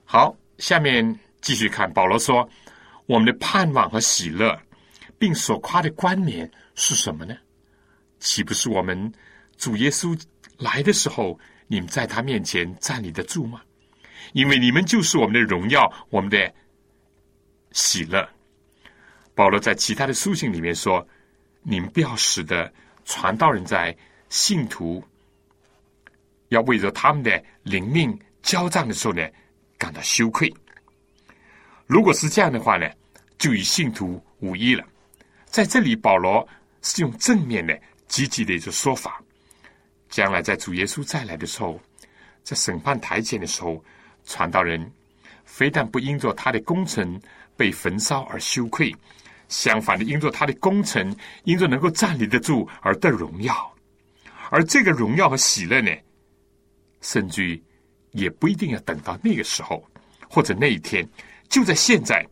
[0.04, 2.48] 好，下面继续看保罗说
[3.06, 4.60] ：“我们的盼望和喜乐，
[5.18, 7.36] 并所夸的冠冕是什么呢？
[8.20, 9.12] 岂不是我们
[9.58, 10.20] 主耶稣？”
[10.58, 13.62] 来的时候，你们在他面前站立得住吗？
[14.34, 16.52] 因为你们就是我们的荣耀，我们的
[17.74, 18.28] 喜乐。
[19.36, 21.08] 保罗在其他的书信里面说
[21.62, 22.74] ：“你们不要使得
[23.06, 23.96] 传道人在
[24.30, 25.04] 信徒
[26.48, 29.30] 要为着他们的灵命交账的时候呢，
[29.78, 30.54] 感到羞愧。
[31.86, 32.90] 如果是这样的话呢，
[33.38, 34.86] 就与信徒无异了。”
[35.46, 36.48] 在这里，保罗
[36.82, 39.22] 是用正面的、积极的一个说法。
[40.10, 41.80] 将来在主耶稣再来的时候，
[42.44, 43.84] 在审判台前的时候，
[44.26, 44.92] 传道人
[45.46, 47.20] 非但不因着他的功臣
[47.56, 48.94] 被焚烧而羞愧，
[49.48, 53.74] 相反的，因着他的功臣，因着能够站立得住而得荣耀。
[54.50, 55.92] 而这个荣耀和喜乐呢，
[57.02, 57.64] 甚至于
[58.18, 59.82] 也不一定要等到那个时候
[60.30, 61.08] 或者那一天，
[61.48, 62.26] 就在现在。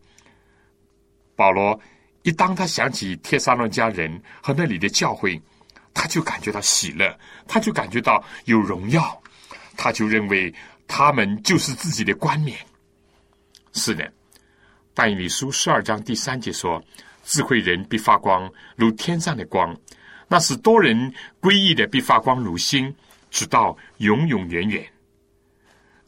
[1.35, 1.79] 保罗
[2.23, 5.41] 一当他想起帖撒罗家人和那里的教会。
[5.97, 7.17] 他就感觉到喜乐，
[7.47, 9.23] 他就感觉到有荣耀，
[9.77, 10.53] 他就认为
[10.89, 12.59] 他们就是自己的冠冕。
[13.71, 14.11] 是的，
[14.93, 16.83] 但以理书十二章第三节说
[17.23, 19.73] ：“智慧人必发光，如天上的光；
[20.27, 22.93] 那是多人归义的必发光如星，
[23.31, 24.85] 直到永永远远。”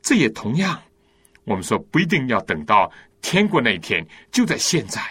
[0.07, 0.81] 这也同样，
[1.43, 2.89] 我们说不一定要等到
[3.21, 5.01] 天国那一天，就在现在。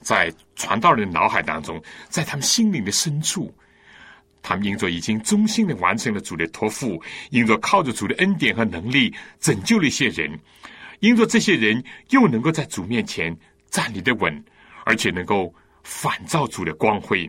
[0.00, 3.52] 在传道人脑海当中，在他们心灵的深处，
[4.40, 10.30] 他们因着已经忠心的完成了主的托付，因着靠着主的恩典和能力拯救了一些人，
[11.00, 13.36] 因着这些人又能够在主面前
[13.68, 14.44] 站立的稳，
[14.84, 15.52] 而且能够
[15.82, 17.28] 反照主的光辉，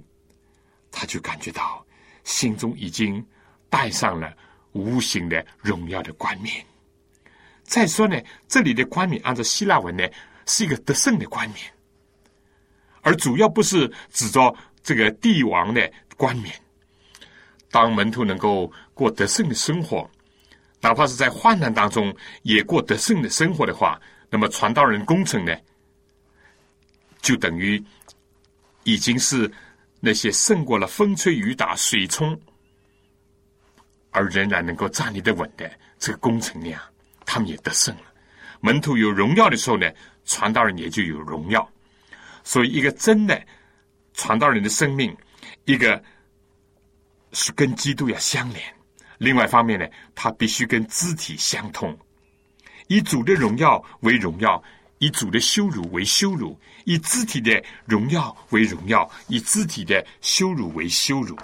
[0.91, 1.83] 他就感觉到
[2.23, 3.25] 心中已经
[3.71, 4.31] 带上了
[4.73, 6.65] 无形的荣耀的冠冕。
[7.63, 10.03] 再说呢，这里的冠冕按照希腊文呢，
[10.45, 11.65] 是一个得胜的冠冕。
[13.01, 16.53] 而主要不是指着这个帝王的冠冕。
[17.69, 20.09] 当门徒能够过得胜的生活，
[20.79, 23.99] 哪怕是在患难当中也过得胜的生活的话，
[24.29, 25.53] 那么传道人工程呢，
[27.21, 27.83] 就等于
[28.83, 29.51] 已经是
[29.99, 32.39] 那些胜过了风吹雨打、水冲，
[34.17, 36.81] 而仍然能够站立得稳的这个工程量，
[37.23, 38.01] 他们也得胜了。
[38.61, 39.87] 门徒有荣耀的时候呢，
[40.25, 41.69] 传道人也就有荣耀。
[42.43, 43.39] 所以，一个真的
[44.15, 45.15] 传道人的生命，
[45.65, 46.01] 一个
[47.33, 48.61] 是跟基督要相连；
[49.19, 51.95] 另外一方面呢，他必须跟肢体相通，
[52.87, 54.63] 以主的荣耀为荣耀，
[54.97, 61.37] 以主的羞辱为羞辱，以肢体的荣耀为荣耀，以肢体的羞辱为羞辱，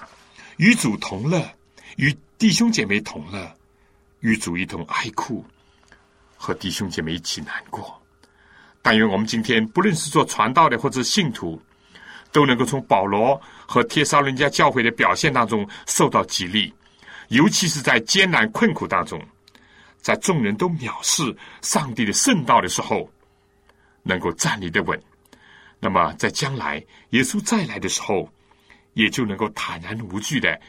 [0.58, 1.48] 与主同乐，
[1.98, 3.50] 与弟兄姐妹同乐，
[4.20, 5.46] 与主一同哀哭。
[6.36, 7.98] 和弟兄姐妹一起难过，
[8.82, 11.62] 但愿我们今天不论是做传道的或者信徒，
[12.34, 16.74] 都能够从保罗和帖撒伦家教会的表现当中受到激励，
[17.30, 19.26] 尤其是在艰难困苦当中，
[20.02, 23.10] 在众人都藐视上帝的圣道的时候，
[24.02, 25.02] 能够站立的稳。
[25.80, 28.30] 那么在将来耶稣再来的时候，
[28.96, 30.60] 也就能够坦然无惧的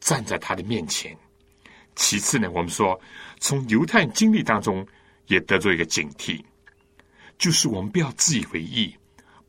[0.00, 1.16] 站在他的面前。
[1.94, 3.00] 其次呢，我们说
[3.38, 4.86] 从犹太经历当中。
[5.26, 6.44] 也得做一个警惕，
[7.38, 8.92] 就是我们不要自以为意，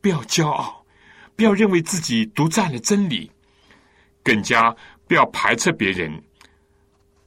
[0.00, 0.86] 不要骄傲，
[1.34, 3.28] 不要认为自己独占了真理，
[4.22, 4.72] 更加
[5.08, 6.22] 不要排斥别人，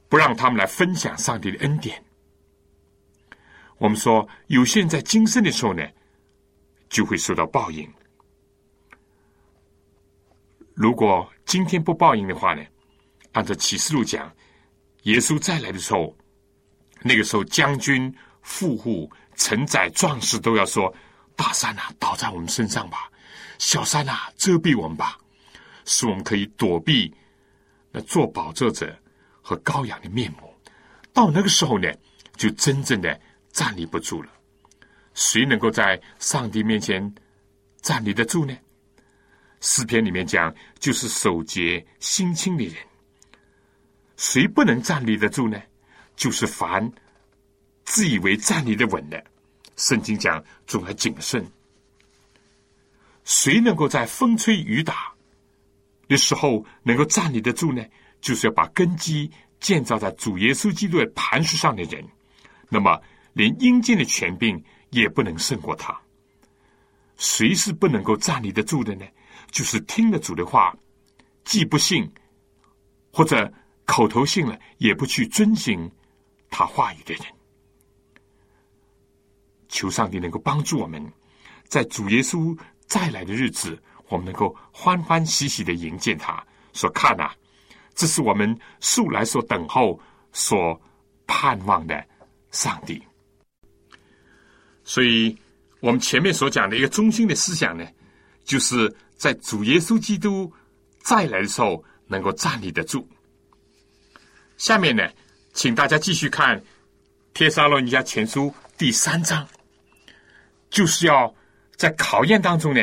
[0.08, 2.02] 不让他们来分享上帝的恩典。
[3.76, 5.86] 我们说，有些人在今生的时候呢，
[6.88, 7.86] 就会受到报应。
[10.72, 12.64] 如果今天不报应的话呢，
[13.36, 14.32] 按照启示录讲，
[15.02, 16.16] 耶稣再来的时候，
[17.02, 18.12] 那个时候将军。
[18.48, 20.94] 富户、承载、壮士都要说
[21.34, 23.10] ：“大山啊，倒在我们身上吧；
[23.58, 25.18] 小山啊，遮蔽我们吧，
[25.84, 27.12] 使我们可以躲避
[27.90, 28.96] 那做保者者
[29.42, 30.54] 和羔羊的面目。”
[31.12, 31.92] 到那个时候呢，
[32.36, 33.20] 就真正的
[33.50, 34.30] 站立不住了。
[35.14, 37.12] 谁能够在上帝面前
[37.82, 38.56] 站立得住呢？
[39.60, 42.76] 诗篇里面讲，就是守节心清的人。
[44.16, 45.60] 谁不能站立得住呢？
[46.16, 46.90] 就是凡。
[47.84, 49.24] 自以为站立的稳的，
[49.76, 51.46] 圣经讲总要谨慎。
[53.22, 55.12] 谁能够在风吹雨打
[56.08, 57.84] 的时候能够站立得住呢？
[58.20, 62.04] 就是要把根基建造在主耶稣基督的磐石上的人。
[62.68, 63.00] 那么，
[63.34, 65.96] 连阴间的权柄也不能胜过他。
[67.16, 69.06] 谁是不能够站立得住的呢？
[69.52, 70.76] 就是听了主的话，
[71.44, 72.10] 既不信，
[73.12, 73.52] 或者
[73.86, 75.90] 口头信了，也不去遵行
[76.50, 77.22] 他话语的人。
[79.68, 81.12] 求上帝能够帮助我们，
[81.68, 86.44] 在主耶稣再来的日子，我们能够欢欢喜喜的迎接他。
[86.72, 87.30] 说看呐，
[87.94, 89.98] 这是我们素来所等候、
[90.32, 90.78] 所
[91.26, 92.06] 盼望的
[92.50, 93.02] 上帝。
[94.84, 95.36] 所以，
[95.80, 97.84] 我们前面所讲的一个中心的思想呢，
[98.44, 100.52] 就是在主耶稣基督
[100.98, 103.06] 再来的时候，能够站立得住。
[104.56, 105.06] 下面呢，
[105.52, 106.58] 请大家继续看
[107.34, 108.46] 《帖撒罗尼迦前书》
[108.78, 109.46] 第三章。
[110.70, 111.32] 就是要
[111.76, 112.80] 在考验当中呢，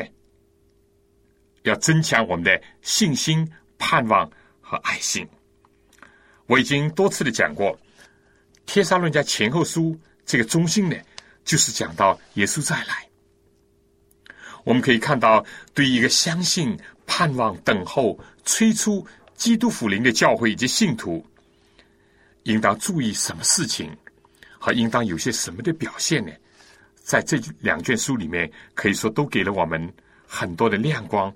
[1.64, 4.30] 要增强我们的信心、盼望
[4.62, 5.28] 和爱心。
[6.46, 7.76] 我已经多次的讲过，
[8.66, 9.92] 《天沙论家前后书》
[10.26, 10.96] 这个中心呢，
[11.44, 13.08] 就是讲到耶稣再来。
[14.64, 19.06] 我们可以看到，对于一个相信、盼望、等候、催促
[19.36, 21.26] 基督福临的教会以及信徒，
[22.44, 23.96] 应当注意什么事情，
[24.60, 26.32] 和应当有些什么的表现呢？
[27.02, 29.94] 在这两卷书里面，可以说都给了我们
[30.26, 31.34] 很多的亮光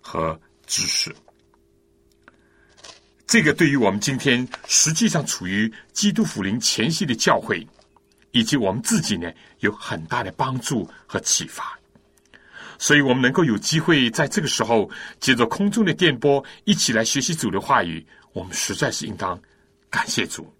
[0.00, 1.14] 和知识。
[3.26, 7.64] 这个对于我们今天实际上处于基督福临前夕的教会，
[8.32, 11.78] 以及我们自己呢，有很大的帮助和启发。
[12.78, 19.40] 所以，我们能够有机会在这个时候，借着空中的电波，一起来学习主的话语，我们实在是应当
[19.90, 20.52] 感谢主。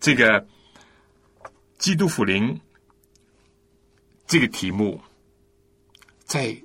[0.00, 0.46] 这个。
[1.78, 2.60] 基督福临
[4.24, 5.00] 这个题目，
[6.24, 6.56] 在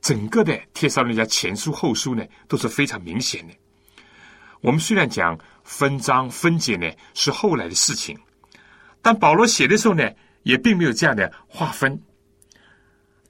[0.00, 3.52] 整个的帖撒罗尼迦前书后书呢都是非常明显的。
[4.62, 8.18] 我们虽然讲分章分解呢是后来的事情，
[9.02, 10.10] 但保罗写的时候呢
[10.42, 12.02] 也并没有这样的划分。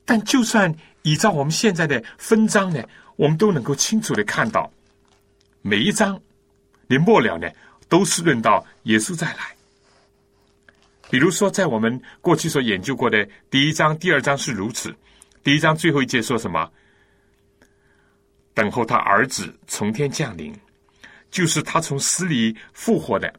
[0.04, 0.72] 但就算
[1.02, 4.72] 依照我们现在的分章呢，我们都能够清楚的看到，
[5.60, 6.22] 每一章
[6.88, 7.48] 的末了呢
[7.88, 9.54] 都是论到耶稣再来。
[11.08, 14.94] 比如说，在我们过去所研究过的第一章、第二章是如此。
[15.44, 16.68] 第一章最后一节说什么？
[18.54, 20.52] 等候他儿子从天降临，
[21.30, 23.32] 就是他从死里复活的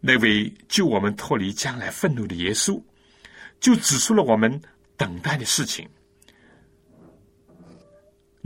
[0.00, 2.82] 那位救我们脱离将来愤怒的耶稣，
[3.60, 4.60] 就指出了我们
[4.96, 5.88] 等待的事情。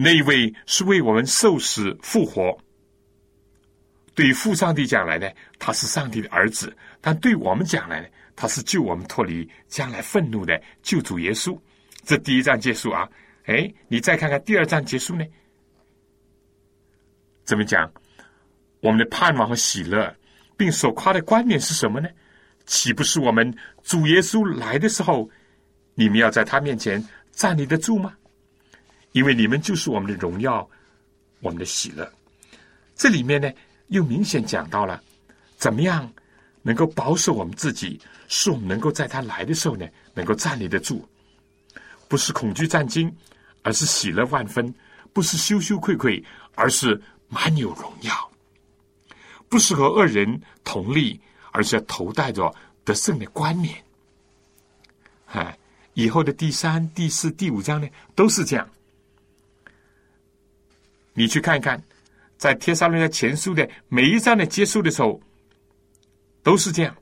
[0.02, 2.56] 那一位是为我们受死复活。
[4.14, 5.28] 对于父上帝讲来呢，
[5.58, 6.70] 他是上帝的儿子；
[7.02, 11.54] 但对我们讲来呢，他是救我们脱离将来愤怒的救主耶稣。
[12.02, 13.06] 这第一章结束啊，
[13.44, 15.24] 哎，你再看看第二章结束呢？
[17.44, 17.92] 怎么讲？
[18.80, 20.16] 我们的盼望和喜乐，
[20.56, 22.08] 并所夸的冠冕是什么呢？
[22.64, 25.28] 岂不是我们主耶稣来的时候，
[25.94, 28.16] 你们要在他面前站立得住吗？
[29.12, 30.68] 因为你们就是我们的荣耀，
[31.40, 32.10] 我们的喜乐。
[32.94, 33.50] 这里面呢？
[33.88, 35.02] 又明显讲到了，
[35.56, 36.08] 怎么样
[36.62, 39.84] 能够保守我们自己，使我们能够在他来的时候呢，
[40.14, 41.04] 能够站立得住，
[42.06, 43.12] 不是恐惧战惊，
[43.62, 44.72] 而是喜乐万分；
[45.12, 48.12] 不是羞羞愧愧，而是满有荣耀；
[49.48, 52.54] 不是和恶人同力，而是头戴着
[52.84, 53.74] 得胜的冠冕。
[55.32, 55.58] 哎，
[55.94, 58.68] 以后的第三、第四、第五章呢，都是这样。
[61.14, 61.82] 你去看看。
[62.36, 65.20] 在《帖撒罗尼前书》的每一章的结束的时候，
[66.42, 66.96] 都是这样，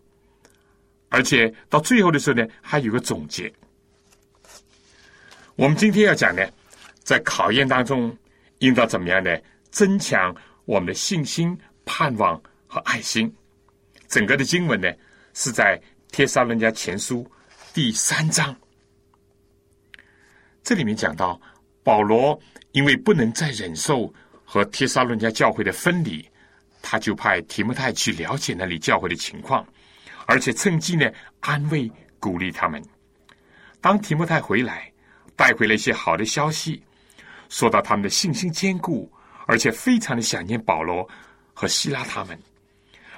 [1.11, 3.53] 而且到最后的时候呢，还有个总结。
[5.55, 6.43] 我们今天要讲呢，
[7.05, 8.13] 在考验当中
[8.59, 9.31] 应当怎么样呢？
[9.71, 10.35] 增强
[10.65, 13.33] 我们的信心、盼望和爱心。
[14.09, 14.93] 整个的经文呢，
[15.35, 15.79] 是在
[16.11, 17.23] 《帖撒罗尼前书》
[17.73, 18.57] 第三章，
[20.65, 21.41] 这里面讲到
[21.83, 22.39] 保罗
[22.73, 24.13] 因为不能再忍受。
[24.51, 26.27] 和帖撒论家教会的分离，
[26.81, 29.63] 他就派提摩太去了解那里教会的情况，
[30.25, 31.07] 而且趁机呢
[31.41, 31.87] 安慰
[32.19, 32.83] 鼓励他们。
[33.79, 34.91] 当提摩太回来，
[35.37, 36.83] 带回了一些好的消息，
[37.51, 39.13] 说到他们的信心坚固，
[39.47, 41.07] 而且非常的想念保罗
[41.53, 42.41] 和希拉他们，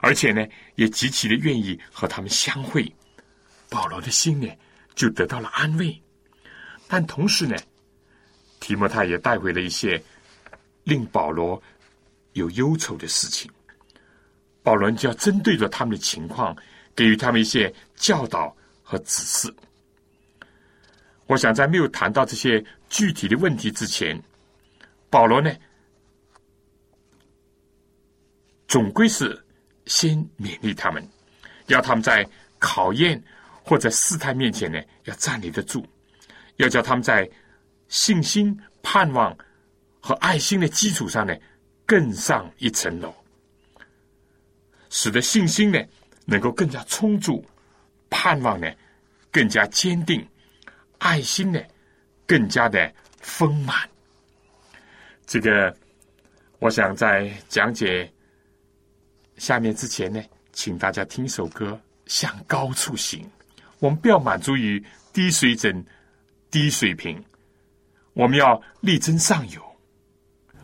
[0.01, 0.45] 而且呢
[0.75, 2.93] 也极其的愿意和他们相会。
[3.69, 4.49] 保罗的心呢
[4.97, 5.97] 就得到了安慰，
[6.89, 7.57] 但同时呢，
[8.61, 10.01] 提摩太也带回了一些。
[10.85, 11.63] 令保罗
[12.33, 13.49] 有忧愁的事情，
[14.63, 16.57] 保罗就要针对着他们的情况，
[16.97, 19.55] 给予他们一些教导和指示。
[21.27, 24.21] 我想在没有谈到这些具体的问题之前，
[25.11, 25.55] 保罗呢，
[28.67, 29.39] 总归是
[29.85, 31.07] 先勉励他们，
[31.67, 32.27] 要他们在
[32.59, 33.23] 考验
[33.63, 35.87] 或者试探面前呢，要站立得住，
[36.57, 37.31] 要叫他们在
[37.91, 39.37] 信心、盼望。
[40.03, 41.37] 和爱心的基础上呢，
[41.85, 43.15] 更上一层楼，
[44.89, 45.79] 使得信心呢
[46.25, 47.45] 能够更加充足，
[48.09, 48.67] 盼望呢
[49.31, 50.27] 更加坚定，
[50.97, 51.61] 爱心呢
[52.27, 53.87] 更加的丰满。
[55.27, 55.77] 这个，
[56.61, 58.11] 我想在讲解
[59.37, 61.73] 下面之前呢，请大家听首歌
[62.07, 63.23] 《向高处行》。
[63.81, 64.83] 我们不要满足于
[65.13, 65.85] 低水准、
[66.51, 67.23] 低水平，
[68.13, 69.61] 我们要力争上游。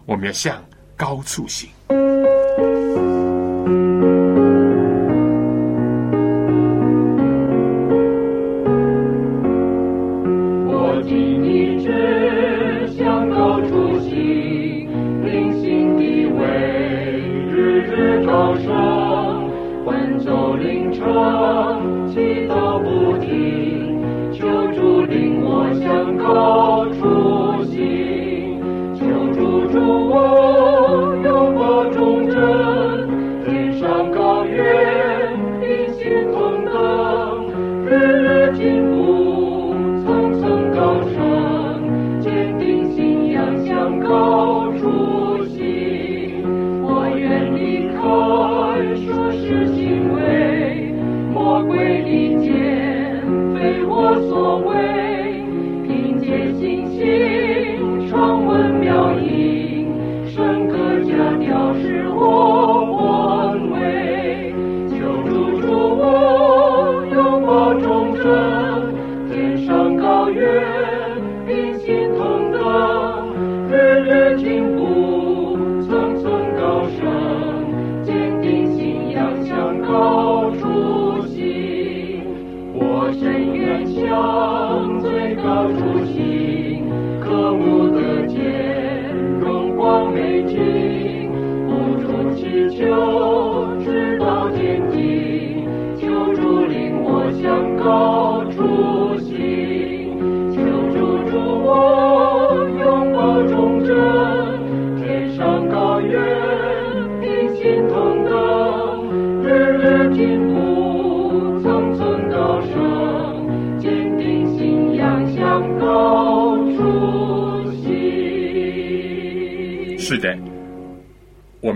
[0.07, 0.64] 我们要向
[0.97, 1.68] 高处行。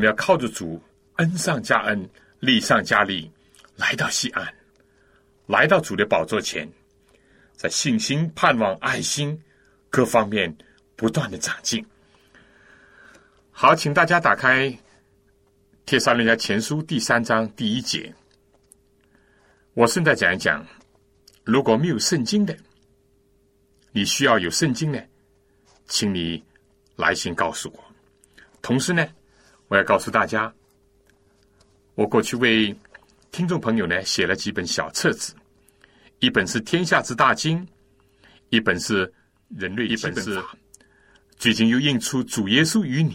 [0.00, 0.82] 我们要靠着主
[1.16, 3.30] 恩上加恩，利上加利，
[3.76, 4.50] 来到西安，
[5.44, 6.66] 来到主的宝座前，
[7.54, 9.38] 在信心、盼望、爱心
[9.90, 10.56] 各方面
[10.96, 11.84] 不断的长进。
[13.50, 14.70] 好，请大家打开
[15.84, 18.10] 《帖撒罗家前书》第三章第一节。
[19.74, 20.66] 我顺带讲一讲，
[21.44, 22.56] 如果没有圣经的，
[23.92, 24.98] 你需要有圣经呢，
[25.88, 26.42] 请你
[26.96, 27.84] 来信告诉我。
[28.62, 29.06] 同时呢，
[29.70, 30.52] 我要告诉大家，
[31.94, 32.76] 我过去为
[33.30, 35.32] 听众朋友呢写了几本小册子，
[36.18, 37.64] 一本是《天下之大经》，
[38.48, 39.06] 一本是
[39.50, 40.42] 《人类》，一本是
[41.36, 43.14] 最近又印出《主耶稣与你》。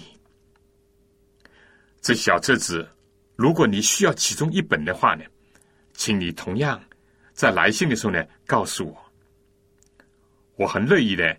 [1.99, 2.87] 这小册子，
[3.35, 5.25] 如果你需要其中一本的话呢，
[5.91, 6.81] 请你同样
[7.33, 9.11] 在来信的时候呢告诉我，
[10.55, 11.37] 我很乐意的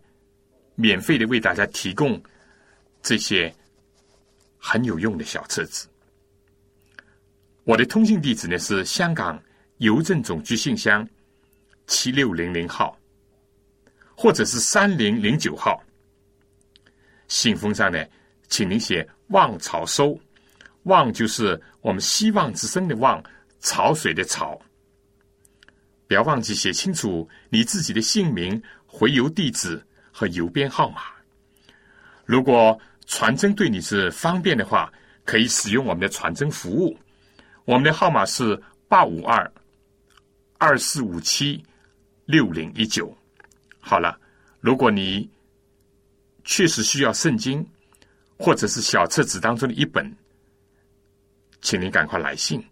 [0.74, 2.22] 免费的为大家提供
[3.00, 3.50] 这些。
[4.68, 5.86] 很有用的小册子。
[7.62, 9.40] 我的通信地址呢是香港
[9.76, 11.08] 邮政总局信箱
[11.86, 12.98] 七六零零号，
[14.16, 15.80] 或者是三零零九号。
[17.28, 18.04] 信封上呢，
[18.48, 20.18] 请您写“望潮收
[20.82, 23.22] ”，“望”就是我们希望之声的“望”，
[23.62, 24.60] 潮水的“潮”。
[26.08, 31.02] 不要忘记写清楚你自己的姓名、回邮地址和邮编号码。
[32.24, 32.76] 如果
[33.06, 34.92] 传真对你是方便的话，
[35.24, 36.96] 可以使用我们的传真服务。
[37.64, 39.50] 我们的号码是八五二
[40.58, 41.64] 二四五七
[42.24, 43.16] 六零一九。
[43.80, 44.18] 好了，
[44.60, 45.28] 如果你
[46.44, 47.64] 确实需要圣经，
[48.36, 50.12] 或者是小册子当中的一本，
[51.60, 52.64] 请你赶快来信，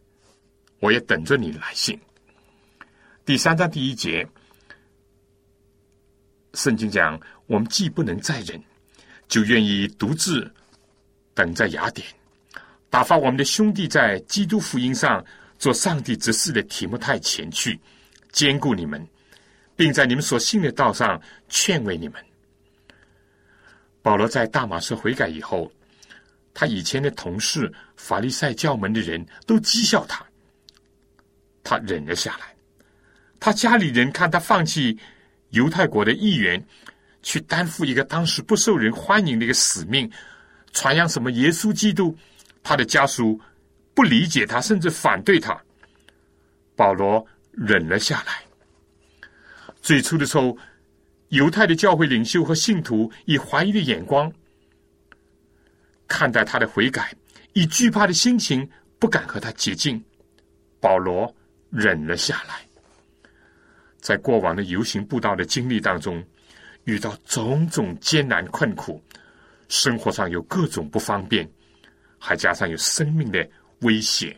[0.81, 1.99] 我也等着你来信。
[3.25, 4.29] 第三章第一节，
[6.55, 8.61] 圣经讲：我们既不能再忍。
[9.29, 10.51] 就愿意独自
[11.35, 12.07] 等在雅典，
[12.91, 15.25] 打发我们的兄弟在基督福音上
[15.59, 17.81] 做上帝指示的提摩太前去，
[18.31, 19.05] 兼顾你们，
[19.75, 22.23] 并在你们所信的道上劝慰你们。
[24.03, 25.73] 保罗在大马士悔改以后，
[26.53, 30.25] 他以前的同事法利赛教门的人都讥笑他，
[31.65, 32.55] 他忍了下来。
[33.41, 34.97] 他家里人看他放弃
[35.51, 36.63] 犹太国的议员。
[37.25, 40.09] 去担负一个当时不受人欢迎的一个使命，
[40.73, 42.15] 传扬什么耶稣基督，
[42.63, 43.41] 他的家属
[43.95, 45.59] 不理解他，甚至反对他。
[46.77, 48.43] 保罗忍了下来。
[49.81, 50.57] 最初的时候，
[51.31, 54.31] 犹太的教会领袖和信徒以怀疑的眼光
[56.07, 57.11] 看待他的悔改，
[57.55, 58.69] 以惧怕的心情
[58.99, 60.01] 不敢和他接近。
[60.79, 61.35] 保罗
[61.71, 62.61] 忍了下来。
[63.99, 66.23] 在过往的游行布道的经历当中。
[66.85, 69.03] 遇到种种艰难困苦，
[69.69, 71.51] 生活上有各种不方便，
[72.19, 73.49] 还加上有生命的
[73.81, 74.37] 威胁，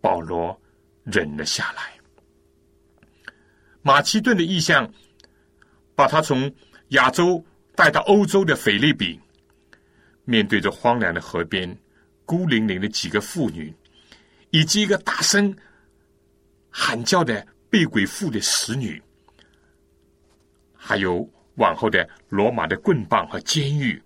[0.00, 0.56] 保罗
[1.02, 1.98] 忍了下来。
[3.82, 4.88] 马其顿的意向，
[5.96, 6.52] 把他从
[6.90, 7.44] 亚洲
[7.74, 9.18] 带到欧洲的腓利比，
[10.24, 11.76] 面对着荒凉的河边，
[12.24, 13.74] 孤零零的几个妇女，
[14.50, 15.52] 以及一个大声
[16.70, 19.02] 喊叫的被鬼附的使女，
[20.76, 21.28] 还有。
[21.60, 24.02] 往后的罗马的棍棒和监狱，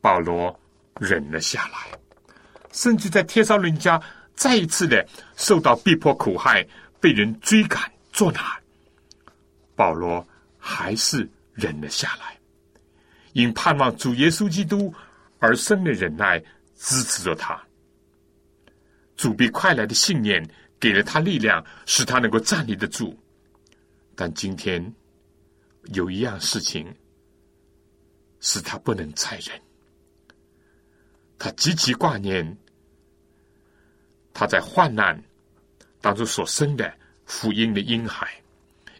[0.00, 0.56] 保罗
[1.00, 1.98] 忍了下来，
[2.70, 4.00] 甚至在帖撒伦家
[4.36, 5.04] 再一次的
[5.36, 6.64] 受到逼迫苦害，
[7.00, 7.82] 被人追赶
[8.12, 8.56] 捉拿，
[9.74, 10.24] 保罗
[10.56, 12.38] 还是忍了下来，
[13.32, 14.94] 因盼望主耶稣基督
[15.40, 16.38] 而生的忍耐
[16.76, 17.60] 支持着他。
[19.16, 20.48] 主必快来的信念
[20.78, 23.18] 给了他力量，使他能够站立得住。
[24.14, 24.94] 但今天。
[25.92, 26.94] 有一样事情
[28.40, 29.60] 使他不能再忍，
[31.38, 32.56] 他极其挂念
[34.32, 35.22] 他在患难
[36.00, 36.92] 当中所生的
[37.26, 38.28] 福音的婴孩，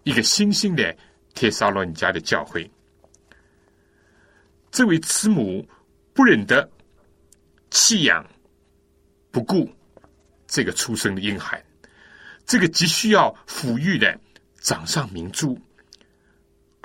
[0.03, 0.97] 一个新兴的
[1.35, 2.71] 帖撒罗尼迦的教会。
[4.71, 5.67] 这位慈母
[6.13, 6.69] 不忍得
[7.71, 8.25] 弃养
[9.31, 9.71] 不顾
[10.47, 11.65] 这个出生的婴孩，
[12.47, 14.19] 这个急需要抚育的
[14.61, 15.61] 掌上明珠。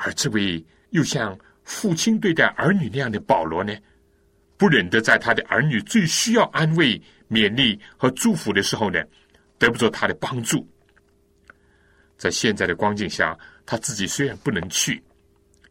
[0.02, 3.76] 而这位又像父亲对待儿女那样的保罗呢，
[4.58, 9.04] 不忍得在他的儿女最需要安慰、勉励和祝福的时候呢，
[9.58, 10.68] 得不着他的帮助。
[12.18, 15.02] 在现在的光景下，他自己虽然不能去，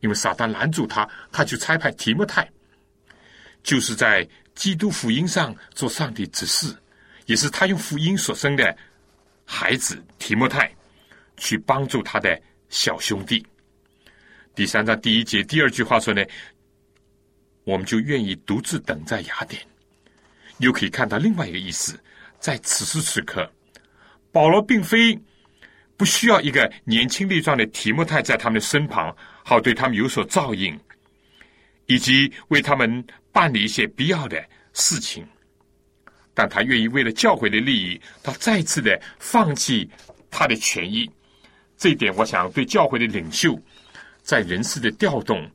[0.01, 2.49] 因为撒旦拦住他，他就差派提摩太，
[3.63, 6.75] 就是在基督福音上做上帝指示，
[7.27, 8.75] 也是他用福音所生的
[9.45, 10.75] 孩子提摩太，
[11.37, 13.45] 去帮助他的小兄弟。
[14.59, 16.21] 第三章第一节第二句话说呢
[17.63, 19.63] ：“我们就愿意独自等在雅典。
[20.59, 21.97] 又可以看到另外一个意思，
[22.41, 23.49] 在此时此刻，
[24.33, 25.17] 保罗并非
[25.97, 30.77] 不需要一个年轻力壮的提莫太在他们的身旁，好对他们有所照应，
[31.87, 35.25] 以及为他们办理一些必要的事情。
[36.35, 39.89] 但他愿意为了教会的利益，他再次的放弃
[40.29, 41.09] 他的权益。
[41.77, 43.57] 这一点，我想对教会的领袖
[44.29, 45.51] 在人事的调动，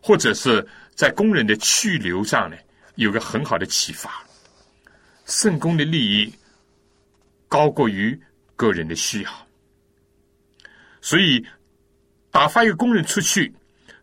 [0.00, 0.64] 或者是
[0.94, 2.56] 在工人的去留上呢，
[2.94, 4.24] 有个很好的启发。
[5.26, 6.32] 圣公的利益
[7.48, 8.16] 高过于
[8.54, 9.46] 个人的需要，
[11.00, 11.44] 所以
[12.30, 13.52] 打发一个工人出去，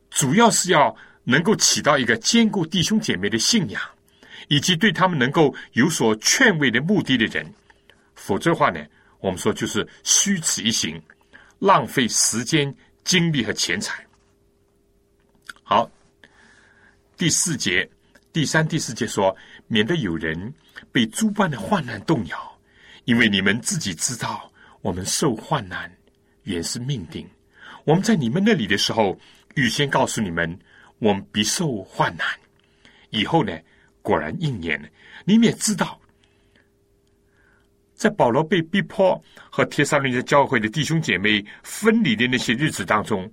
[0.09, 0.93] 主要是要
[1.23, 3.81] 能够起到一个兼顾弟兄姐妹的信仰。
[4.49, 7.45] 以及对他们能够有所劝慰的目的的人，
[8.15, 8.83] 否则的话呢，
[9.19, 10.99] 我们说就是虚此一行，
[11.59, 14.03] 浪费时间、精力和钱财。
[15.71, 15.87] 好，
[17.15, 17.87] 第四节、
[18.33, 20.51] 第三、第四节说，免得有人
[20.91, 22.59] 被诸般的患难动摇，
[23.05, 24.51] 因为你们自己知道，
[24.81, 25.95] 我们受患难
[26.41, 27.29] 原是命定。
[27.83, 29.15] 我们在你们那里的时候，
[29.53, 30.57] 预先告诉你们，
[30.97, 32.25] 我们必受患难。
[33.11, 33.55] 以后呢？
[34.01, 34.89] 果然应验了。
[35.23, 36.01] 你们也知道，
[37.93, 43.31] 在保罗被逼迫和帖撒罗尼迦教会的弟兄姐妹分离的那些日子当中，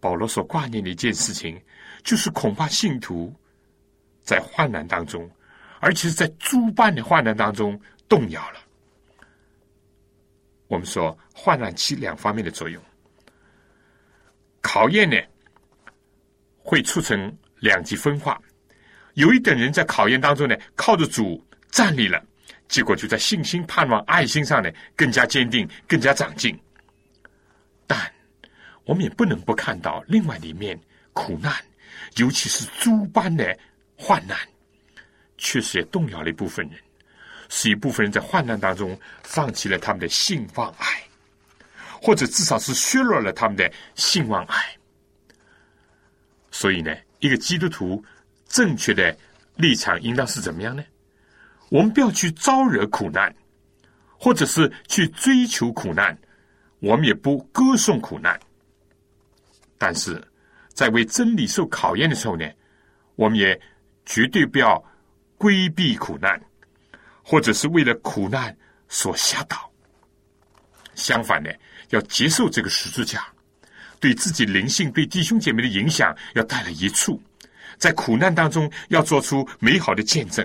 [0.00, 1.60] 保罗所挂念的一件事情，
[2.02, 3.34] 就是恐怕信徒
[4.22, 5.28] 在患难当中，
[5.80, 8.60] 而且是在诸般的患难当中动摇了。
[10.68, 12.82] 我们说，患难起两方面的作用，
[14.60, 15.16] 考验呢，
[16.58, 18.40] 会促成两极分化。
[19.14, 22.22] 有一等人在考验当中呢，靠着主站立了，
[22.68, 26.56] 结果就在信心、盼望、爱心上呢更加坚定、更加长进。
[27.86, 27.98] 但
[28.88, 30.80] 我们也不能不看到另外一面
[31.12, 31.52] 苦难，
[32.16, 33.54] 尤其是诸般的
[33.98, 34.34] 患难，
[35.36, 36.80] 确实也动摇了一部分人，
[37.50, 40.86] 使一部分人在患难当中放弃了他们的信望爱，
[42.00, 44.56] 或者至少是削弱了他们的信望爱。
[46.50, 48.02] 所以呢，一个基督徒。
[48.50, 49.14] 正确的
[49.56, 50.82] 立场应当是怎么样呢？
[51.68, 53.30] 我们不要去招惹苦难，
[54.18, 56.16] 或者是去追求苦难，
[56.78, 58.40] 我们也不歌颂苦难。
[59.78, 60.22] 但是
[60.74, 62.44] 在为真理受考验的时候呢，
[63.14, 63.58] 我们也
[64.04, 64.84] 绝对不要
[65.36, 66.40] 规避苦难，
[67.22, 68.54] 或者是为了苦难
[68.88, 69.70] 所吓倒。
[70.94, 71.50] 相反呢，
[71.90, 73.24] 要接受这个十字架，
[74.00, 77.22] 对自己灵性、对弟兄姐妹的影响要带来一处。
[77.76, 80.44] 在苦难当中，要做出美好的见证。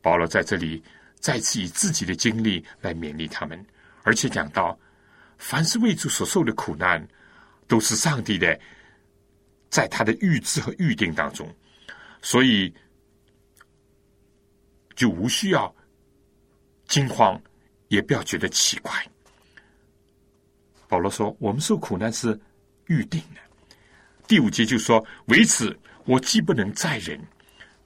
[0.00, 0.80] 保罗在这里
[1.18, 3.66] 再次以自己的经历来勉励他们，
[4.04, 4.78] 而且讲到，
[5.38, 7.04] 凡是为主所受的苦难，
[7.66, 8.58] 都是上帝的，
[9.70, 11.48] 在他的预知和预定当中，
[12.22, 12.72] 所以
[14.94, 15.74] 就无需要
[16.86, 17.40] 惊慌，
[17.88, 18.92] 也不要觉得奇怪。
[20.88, 22.38] 保罗说：“我们受苦难是
[22.86, 23.40] 预定的。”
[24.28, 27.18] 第五节就说：“为此。”我既不能再忍，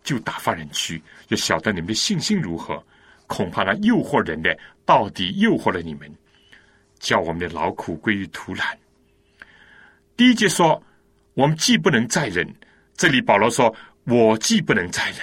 [0.02, 2.84] 就打发人去，要晓得你们的信心如何。
[3.28, 6.12] 恐怕那诱惑人的，到底诱惑了你们，
[6.98, 8.76] 叫我们的劳苦归于徒然。
[10.18, 10.82] 第一节说，
[11.34, 12.44] 我们既不能再忍，
[12.96, 15.18] 这里保罗说，我既不能再忍，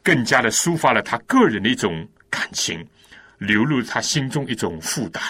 [0.00, 2.86] 更加的抒发了他个人的一种感情，
[3.38, 5.20] 流露他心中一种负担。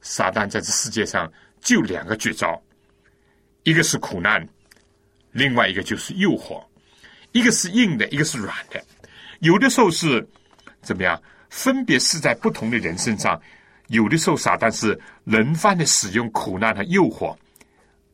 [0.00, 1.28] 撒旦在这世界上
[1.60, 2.62] 就两个绝招，
[3.64, 4.46] 一个是苦难。
[5.32, 6.64] 另外一个就是诱惑，
[7.32, 8.80] 一个是硬的，一个是软的。
[9.40, 10.24] 有的时候是
[10.82, 11.20] 怎么样？
[11.50, 13.42] 分别是在不同的人身上。
[13.88, 17.36] 有的时候撒旦是轮番的使用苦难和诱惑；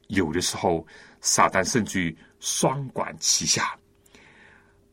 [0.09, 0.87] 有的时候
[1.21, 3.79] 撒旦甚至于双管齐下，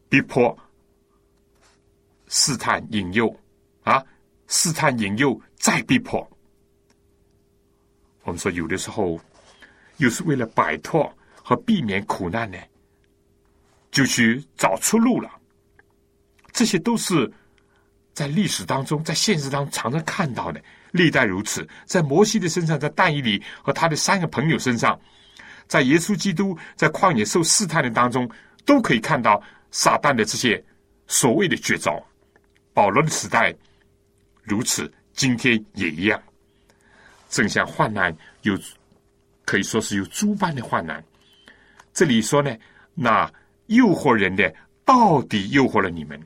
[0.10, 0.58] 逼迫、
[2.28, 3.34] 试探、引诱
[3.84, 4.04] 啊，
[4.48, 6.28] 试探、引诱再逼迫。
[8.24, 9.20] 我们说有的时候
[9.98, 11.12] 又是为了摆脱。
[11.50, 12.58] 和避免苦难呢，
[13.90, 15.32] 就去找出路了。
[16.52, 17.32] 这些都是
[18.18, 20.60] 在历史当中，在现实当中常常看到的，
[20.90, 21.70] 历代如此。
[21.86, 25.00] 在摩西的身上，在但以里和他的三个朋友身上，
[25.68, 28.28] 在耶稣基督在旷野受试探的当中，
[28.66, 29.40] 都可以看到
[29.70, 30.60] 撒旦的这些
[31.06, 32.04] 所谓的绝招。
[32.74, 33.54] 保罗的时代
[34.42, 36.20] 如此，今天也一样。
[37.30, 38.12] 正像患难
[38.42, 38.58] 有，
[39.46, 41.04] 可以说是有诸般的患难。
[41.94, 42.58] 这里说呢，
[42.96, 43.32] 那
[43.68, 44.52] 诱惑人的
[44.84, 46.20] 到底诱惑了你们？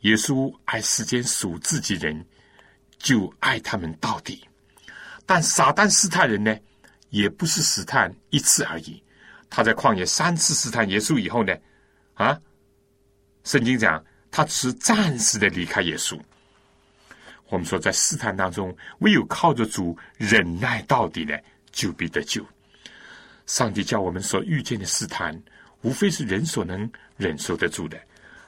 [0.00, 2.24] 耶稣爱世间属自己人，
[2.98, 4.46] 就爱他们到底。
[5.26, 6.56] 但撒旦试探人呢，
[7.10, 9.02] 也不是试探一次而已，
[9.48, 11.54] 他在旷野三次试探耶稣以后呢，
[12.14, 12.38] 啊，
[13.44, 16.18] 圣经讲他只是暂时的离开耶稣。
[17.48, 21.36] 我们说，在试探当中，唯有靠着主忍耐到底呢，
[21.72, 22.46] 就必得救。
[23.46, 25.36] 上帝叫我们所遇见的试探，
[25.82, 28.00] 无非是人所能忍受得住的。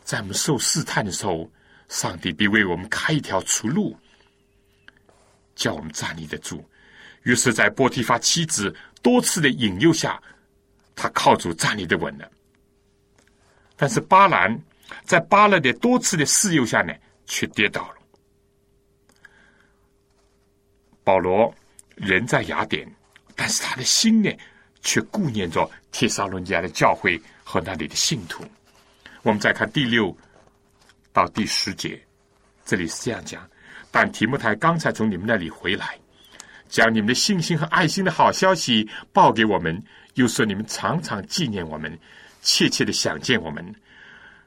[0.05, 1.51] 在我们受试探的时候，
[1.89, 3.97] 上帝必为我们开一条出路，
[5.55, 6.65] 叫我们站立得住。
[7.23, 10.21] 于是，在波提法妻子多次的引诱下，
[10.97, 12.31] 他靠主站立的稳了。
[13.77, 14.61] 但是巴兰
[15.05, 16.93] 在巴勒的多次的试诱下呢，
[17.27, 17.97] 却跌倒了。
[21.05, 21.53] 保罗
[21.95, 22.89] 人在雅典，
[23.35, 24.31] 但是他的心呢，
[24.83, 28.45] 却顾念着帖撒罗尼迦的教会和那里的信徒。
[29.23, 30.17] 我们再看第六
[31.13, 32.01] 到第十节，
[32.65, 33.49] 这里是这样讲：
[33.91, 35.99] 但提莫台刚才从你们那里回来，
[36.69, 39.81] 将你们的信心和爱心的好消息报给我们，
[40.15, 41.97] 又说你们常常纪念我们，
[42.41, 43.75] 切切的想见我们，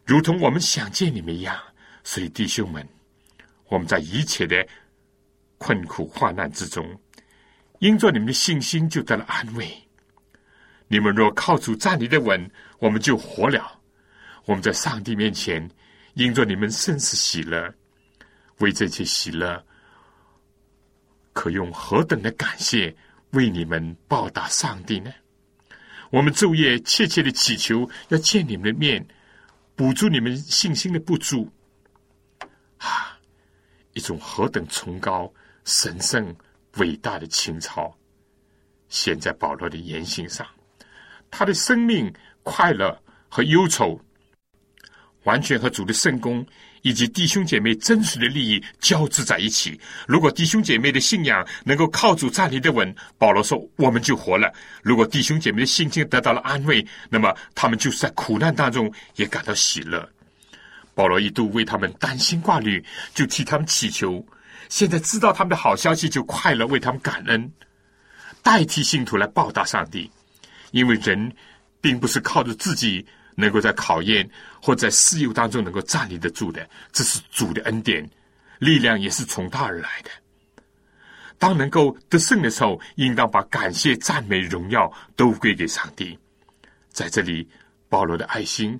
[0.05, 1.57] 如同我们想见你们一样。
[2.03, 2.87] 所以弟兄们，
[3.69, 4.65] 我们在一切的。
[5.57, 6.85] 困苦患难之中，
[7.79, 9.65] 因着你们的信心，就得了安慰。
[10.89, 13.79] 你们若靠主站立的稳，我们就活了。
[14.45, 15.69] 我们在上帝面前，
[16.13, 17.73] 因着你们甚是喜乐，
[18.59, 19.63] 为这些喜乐，
[21.33, 22.95] 可用何等的感谢
[23.31, 25.11] 为你们报答上帝呢？
[26.11, 29.05] 我们昼夜切切的祈求，要见你们的面，
[29.75, 31.51] 补助你们信心的不足。
[32.77, 33.19] 啊，
[33.93, 35.31] 一种何等崇高！
[35.65, 36.33] 神圣
[36.77, 37.91] 伟大的情操，
[38.87, 40.45] 显在保罗的言行上。
[41.31, 43.99] 他的生命、快乐和忧愁，
[45.25, 46.43] 完全和主的圣功
[46.81, 49.79] 以及弟兄姐妹真实的利益交织在一起。
[50.07, 54.49] 如果弟兄姐妹的信仰能够靠主站立的稳，保罗说我们就活了；
[54.81, 60.07] 如果弟兄姐妹的心情得到了安慰，那么他们就是在苦难当中也感到喜乐。
[60.93, 64.25] 保罗一度为他们担心挂虑，就替他们祈求。
[64.69, 67.51] 现在知道他们的好消息，就快乐为他们感恩，
[68.41, 70.09] 代替信徒来报答上帝。
[70.71, 71.31] 因为人
[71.81, 73.05] 并不是靠着自己
[73.35, 74.27] 能够在考验
[74.61, 78.09] 或在试诱当中能够站立得住的，这是主的恩典，
[78.59, 80.09] 力量也是从他而来的。
[81.37, 86.17] 当能够得胜的时候，应当把感谢、赞美、荣耀都归给上帝。
[86.89, 87.47] 在这里，
[87.89, 88.79] 保罗的爱心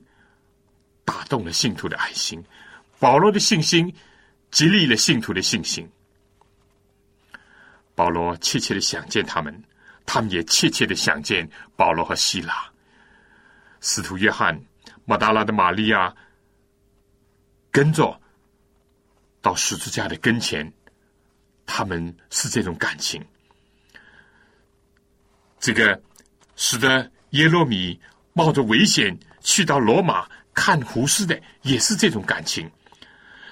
[1.04, 2.44] 打动了信徒的爱心，
[3.00, 3.94] 保罗的信心。
[4.52, 5.86] 激励了信徒的信心。
[7.94, 9.54] 保罗切切的想见他们，
[10.06, 11.46] 他们也切切的想见
[11.76, 12.72] 保罗和希拉。
[13.88, 14.60] 使徒约翰、
[15.06, 16.12] 马达拉的玛利亚
[17.70, 18.20] 跟着
[19.44, 20.74] 到十字架的跟前，
[21.68, 23.24] 他们是这种感情。
[25.60, 26.02] 这个
[26.56, 28.00] 使得耶罗米
[28.34, 32.70] 冒着危险去到罗马看胡适的，也是这种感情。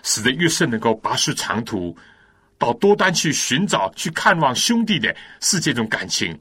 [0.01, 1.95] 使得约瑟能够跋涉长途
[2.57, 6.37] 到多丹去寻找、去看望兄弟的，是这种感情。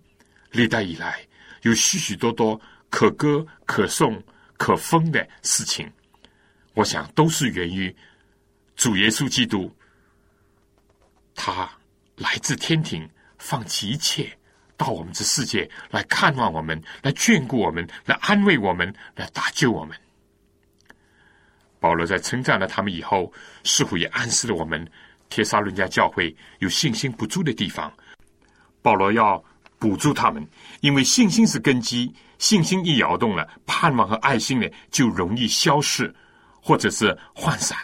[0.50, 1.20] 历代以来，
[1.60, 2.58] 有许许多多
[2.92, 4.22] 可歌可颂、
[4.58, 5.90] 可风的事情，
[6.74, 7.94] 我想都是源于
[8.76, 9.74] 主耶稣基督，
[11.34, 11.68] 他
[12.16, 14.30] 来自天庭，放弃一切，
[14.76, 19.96] 到我们这世界来看望我们，来眷顾我们，来安慰我们，来搭救我们。
[21.80, 23.32] 保罗在称赞了他们以后，
[23.64, 24.86] 似乎也暗示了我们：
[25.30, 27.90] 帖撒伦家教会有信心不足的地方。
[28.82, 29.42] 保罗要
[29.78, 30.46] 补助他们，
[30.82, 36.12] 因为信心是根基，信心一摇动了，盼望和爱心呢就容易消逝，
[36.60, 37.78] 或者是涣散。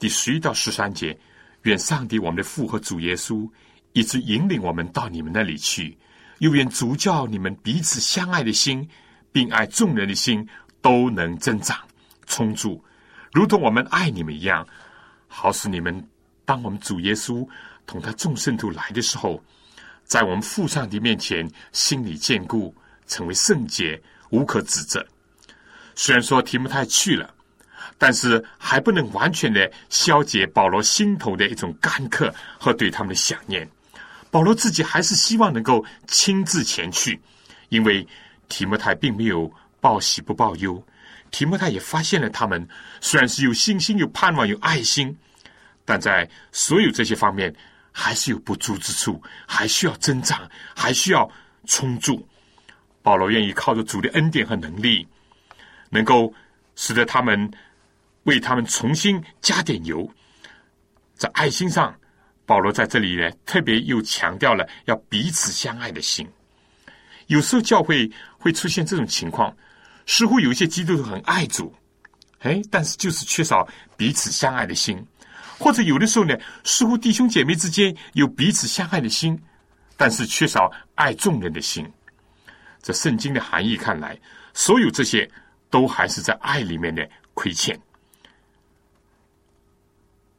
[0.00, 1.16] 第十一到十三节，
[1.62, 3.48] 愿上帝我们的父和主耶稣
[3.92, 5.96] 一直引领我们到你们那里去，
[6.38, 8.86] 又愿主教你们彼此相爱的心，
[9.30, 10.44] 并爱众人的心
[10.82, 11.78] 都能增长
[12.26, 12.84] 充足。
[13.30, 14.66] 如同我们爱你们一样，
[15.28, 16.04] 好使你们
[16.44, 17.48] 当我们主耶稣
[17.86, 19.40] 同他众圣徒来的时候，
[20.02, 22.74] 在我们父上帝面前心里坚固，
[23.08, 24.00] 成为圣洁，
[24.30, 25.04] 无可指责。
[25.96, 27.34] 虽然说提摩太去了，
[27.98, 33.68] 但是还不能完全的消解保罗心头的一种干渴和对他们的想念。
[34.30, 37.20] 保罗自己还是希望能够亲自前去，
[37.70, 38.06] 因为
[38.48, 39.50] 提摩太并没有
[39.80, 40.80] 报喜不报忧。
[41.30, 42.66] 提摩太也发现了，他们
[43.00, 45.16] 虽然是有信心、有盼望、有爱心，
[45.84, 47.54] 但在所有这些方面
[47.90, 51.28] 还是有不足之处，还需要增长，还需要
[51.66, 52.26] 充足。
[53.02, 55.06] 保罗愿意靠着主的恩典和能力，
[55.90, 56.32] 能够
[56.76, 57.50] 使得他们
[58.24, 60.08] 为他们重新加点油。
[61.14, 61.94] 在爱心上，
[62.44, 66.26] 保罗在这里呢特别又强调了要彼此相爱的心，
[67.26, 69.56] 有时候教会会出现这种情况，
[70.06, 71.74] 似乎有一些基督徒很爱主，
[72.40, 75.04] 哎，但是就是缺少彼此相爱的心，
[75.58, 79.40] 或者有的时候呢，似乎弟兄姐妹之间有彼此相爱的心，
[79.96, 81.84] 但是缺少爱众人的心。
[82.82, 84.18] 这圣经的含义看来，
[84.54, 85.30] 所有这些
[85.70, 87.78] 都还是在爱里面的亏欠。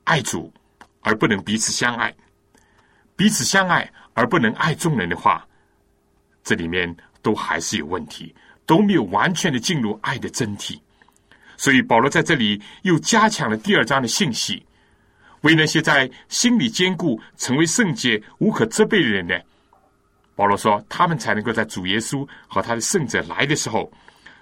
[0.03, 0.51] 爱主
[1.01, 2.13] 而不能彼此相爱，
[3.15, 5.45] 彼此相爱而不能爱众人的话。
[6.43, 8.33] 这里面都还是有问题，
[8.65, 10.81] 都没有完全的进入爱的真体。
[11.57, 14.65] 所以保罗在这里又加强了第二章的信息，
[15.41, 19.37] 为那些在心理坚固、成为圣洁、无可责备的人呢？
[20.39, 23.91] 保罗说，他们才能够在主耶稣和他的圣者来的时候，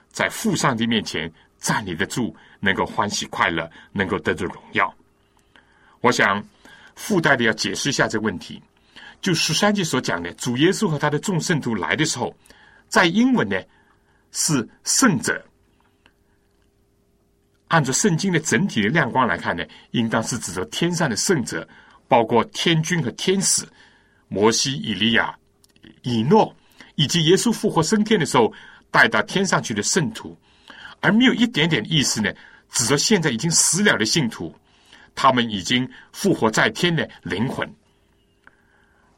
[0.09, 1.27] 在父上帝面前
[1.57, 4.93] 站立得住，能够欢喜快乐，能够得着荣耀。
[6.01, 6.47] 我想
[6.95, 8.61] 附带的要解释一下这个问题。
[9.21, 12.31] 就十三节所讲的，主耶稣和他的众圣徒来的时候，
[12.87, 13.59] 在英文呢
[14.31, 15.43] 是圣者。
[17.69, 21.67] 按照圣经的整体的亮光来看呢，应当是指着天上的圣者，
[22.07, 23.67] 包括天君和天使、
[24.27, 25.35] 摩西、以利亚、
[26.07, 26.55] 以诺，
[26.95, 28.51] 以及耶稣复活升天的时候
[28.89, 30.35] 带到天上去的圣徒，
[31.01, 32.33] 而没有一点点意思呢，
[32.71, 34.55] 指着现在已经死了的信徒，
[35.13, 37.69] 他们已经复活在天的灵魂。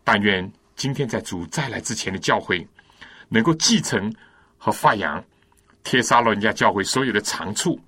[0.03, 2.67] 但愿今天在主再来之前的教会，
[3.27, 4.11] 能够继承
[4.57, 5.23] 和发扬
[5.83, 7.79] 帖撒罗尼亚教会所有的长处，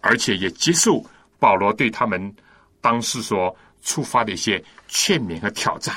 [0.00, 1.00] 而且也接受
[1.38, 2.34] 保罗对他们
[2.80, 5.94] 当时所触发的一些劝勉和挑战，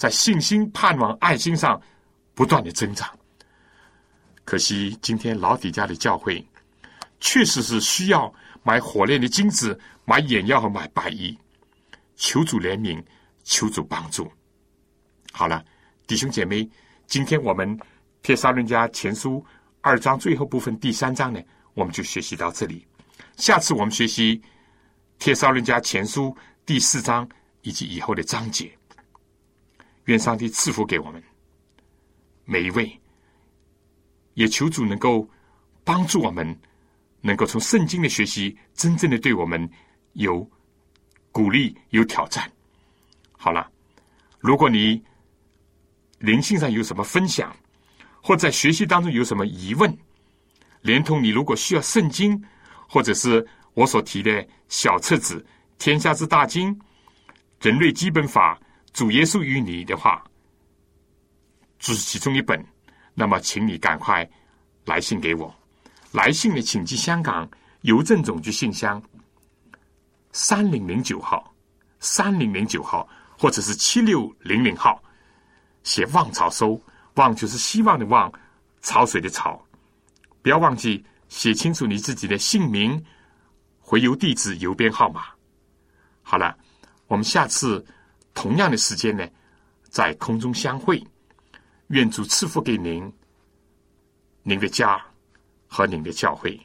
[0.00, 1.78] 在信心、盼望、爱心上
[2.34, 3.06] 不断的增长。
[4.46, 6.42] 可惜今天老底家的教会，
[7.20, 8.32] 确实是需要
[8.62, 11.38] 买火炼的金子、买眼药和买白衣，
[12.16, 13.04] 求主怜悯，
[13.44, 14.32] 求主帮助。
[15.32, 15.62] 好了，
[16.06, 16.66] 弟兄姐妹，
[17.06, 17.78] 今天我们
[18.22, 19.32] 《帖撒论家前书》
[19.82, 21.38] 二章最后部分第三章呢，
[21.74, 22.86] 我们就学习到这里。
[23.36, 24.38] 下次我们学习
[25.18, 26.28] 《帖撒论家前书》
[26.64, 27.28] 第四章
[27.60, 28.74] 以及以后的章节。
[30.10, 31.22] 愿上帝赐福给我们
[32.44, 33.00] 每一位，
[34.34, 35.28] 也求主能够
[35.84, 36.58] 帮助我们，
[37.20, 39.70] 能够从圣经的学习，真正的对我们
[40.14, 40.48] 有
[41.30, 42.50] 鼓励、有挑战。
[43.30, 43.70] 好了，
[44.40, 45.00] 如果你
[46.18, 47.54] 灵性上有什么分享，
[48.20, 49.96] 或在学习当中有什么疑问，
[50.82, 52.42] 连同你如果需要圣经，
[52.88, 55.38] 或者是我所提的小册子
[55.78, 56.74] 《天下之大经》
[57.60, 58.54] 《人类基本法》
[58.92, 60.22] 《主耶稣与你》的话，
[61.78, 62.64] 这是其中一本。
[63.14, 64.28] 那么，请你赶快
[64.84, 65.54] 来信给我。
[66.12, 67.48] 来信呢，请寄香港
[67.82, 69.02] 邮政总局信箱
[70.32, 71.54] 三零零九号，
[71.98, 75.02] 三零零九号，或者是七六零零号。
[75.82, 76.80] 写望草收，
[77.14, 78.30] 望就是希望的望，
[78.82, 79.60] 潮水的潮。
[80.42, 83.02] 不要忘记写清楚你自己的姓名、
[83.78, 85.26] 回邮地址、邮编号码。
[86.22, 86.56] 好了，
[87.06, 87.84] 我们下次
[88.40, 89.28] 同样的时间呢，
[89.90, 91.06] 在空中相会。
[91.88, 93.12] 愿主赐福给您、
[94.42, 95.04] 您的家
[95.66, 96.58] 和您的教会。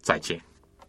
[0.00, 0.40] 再见。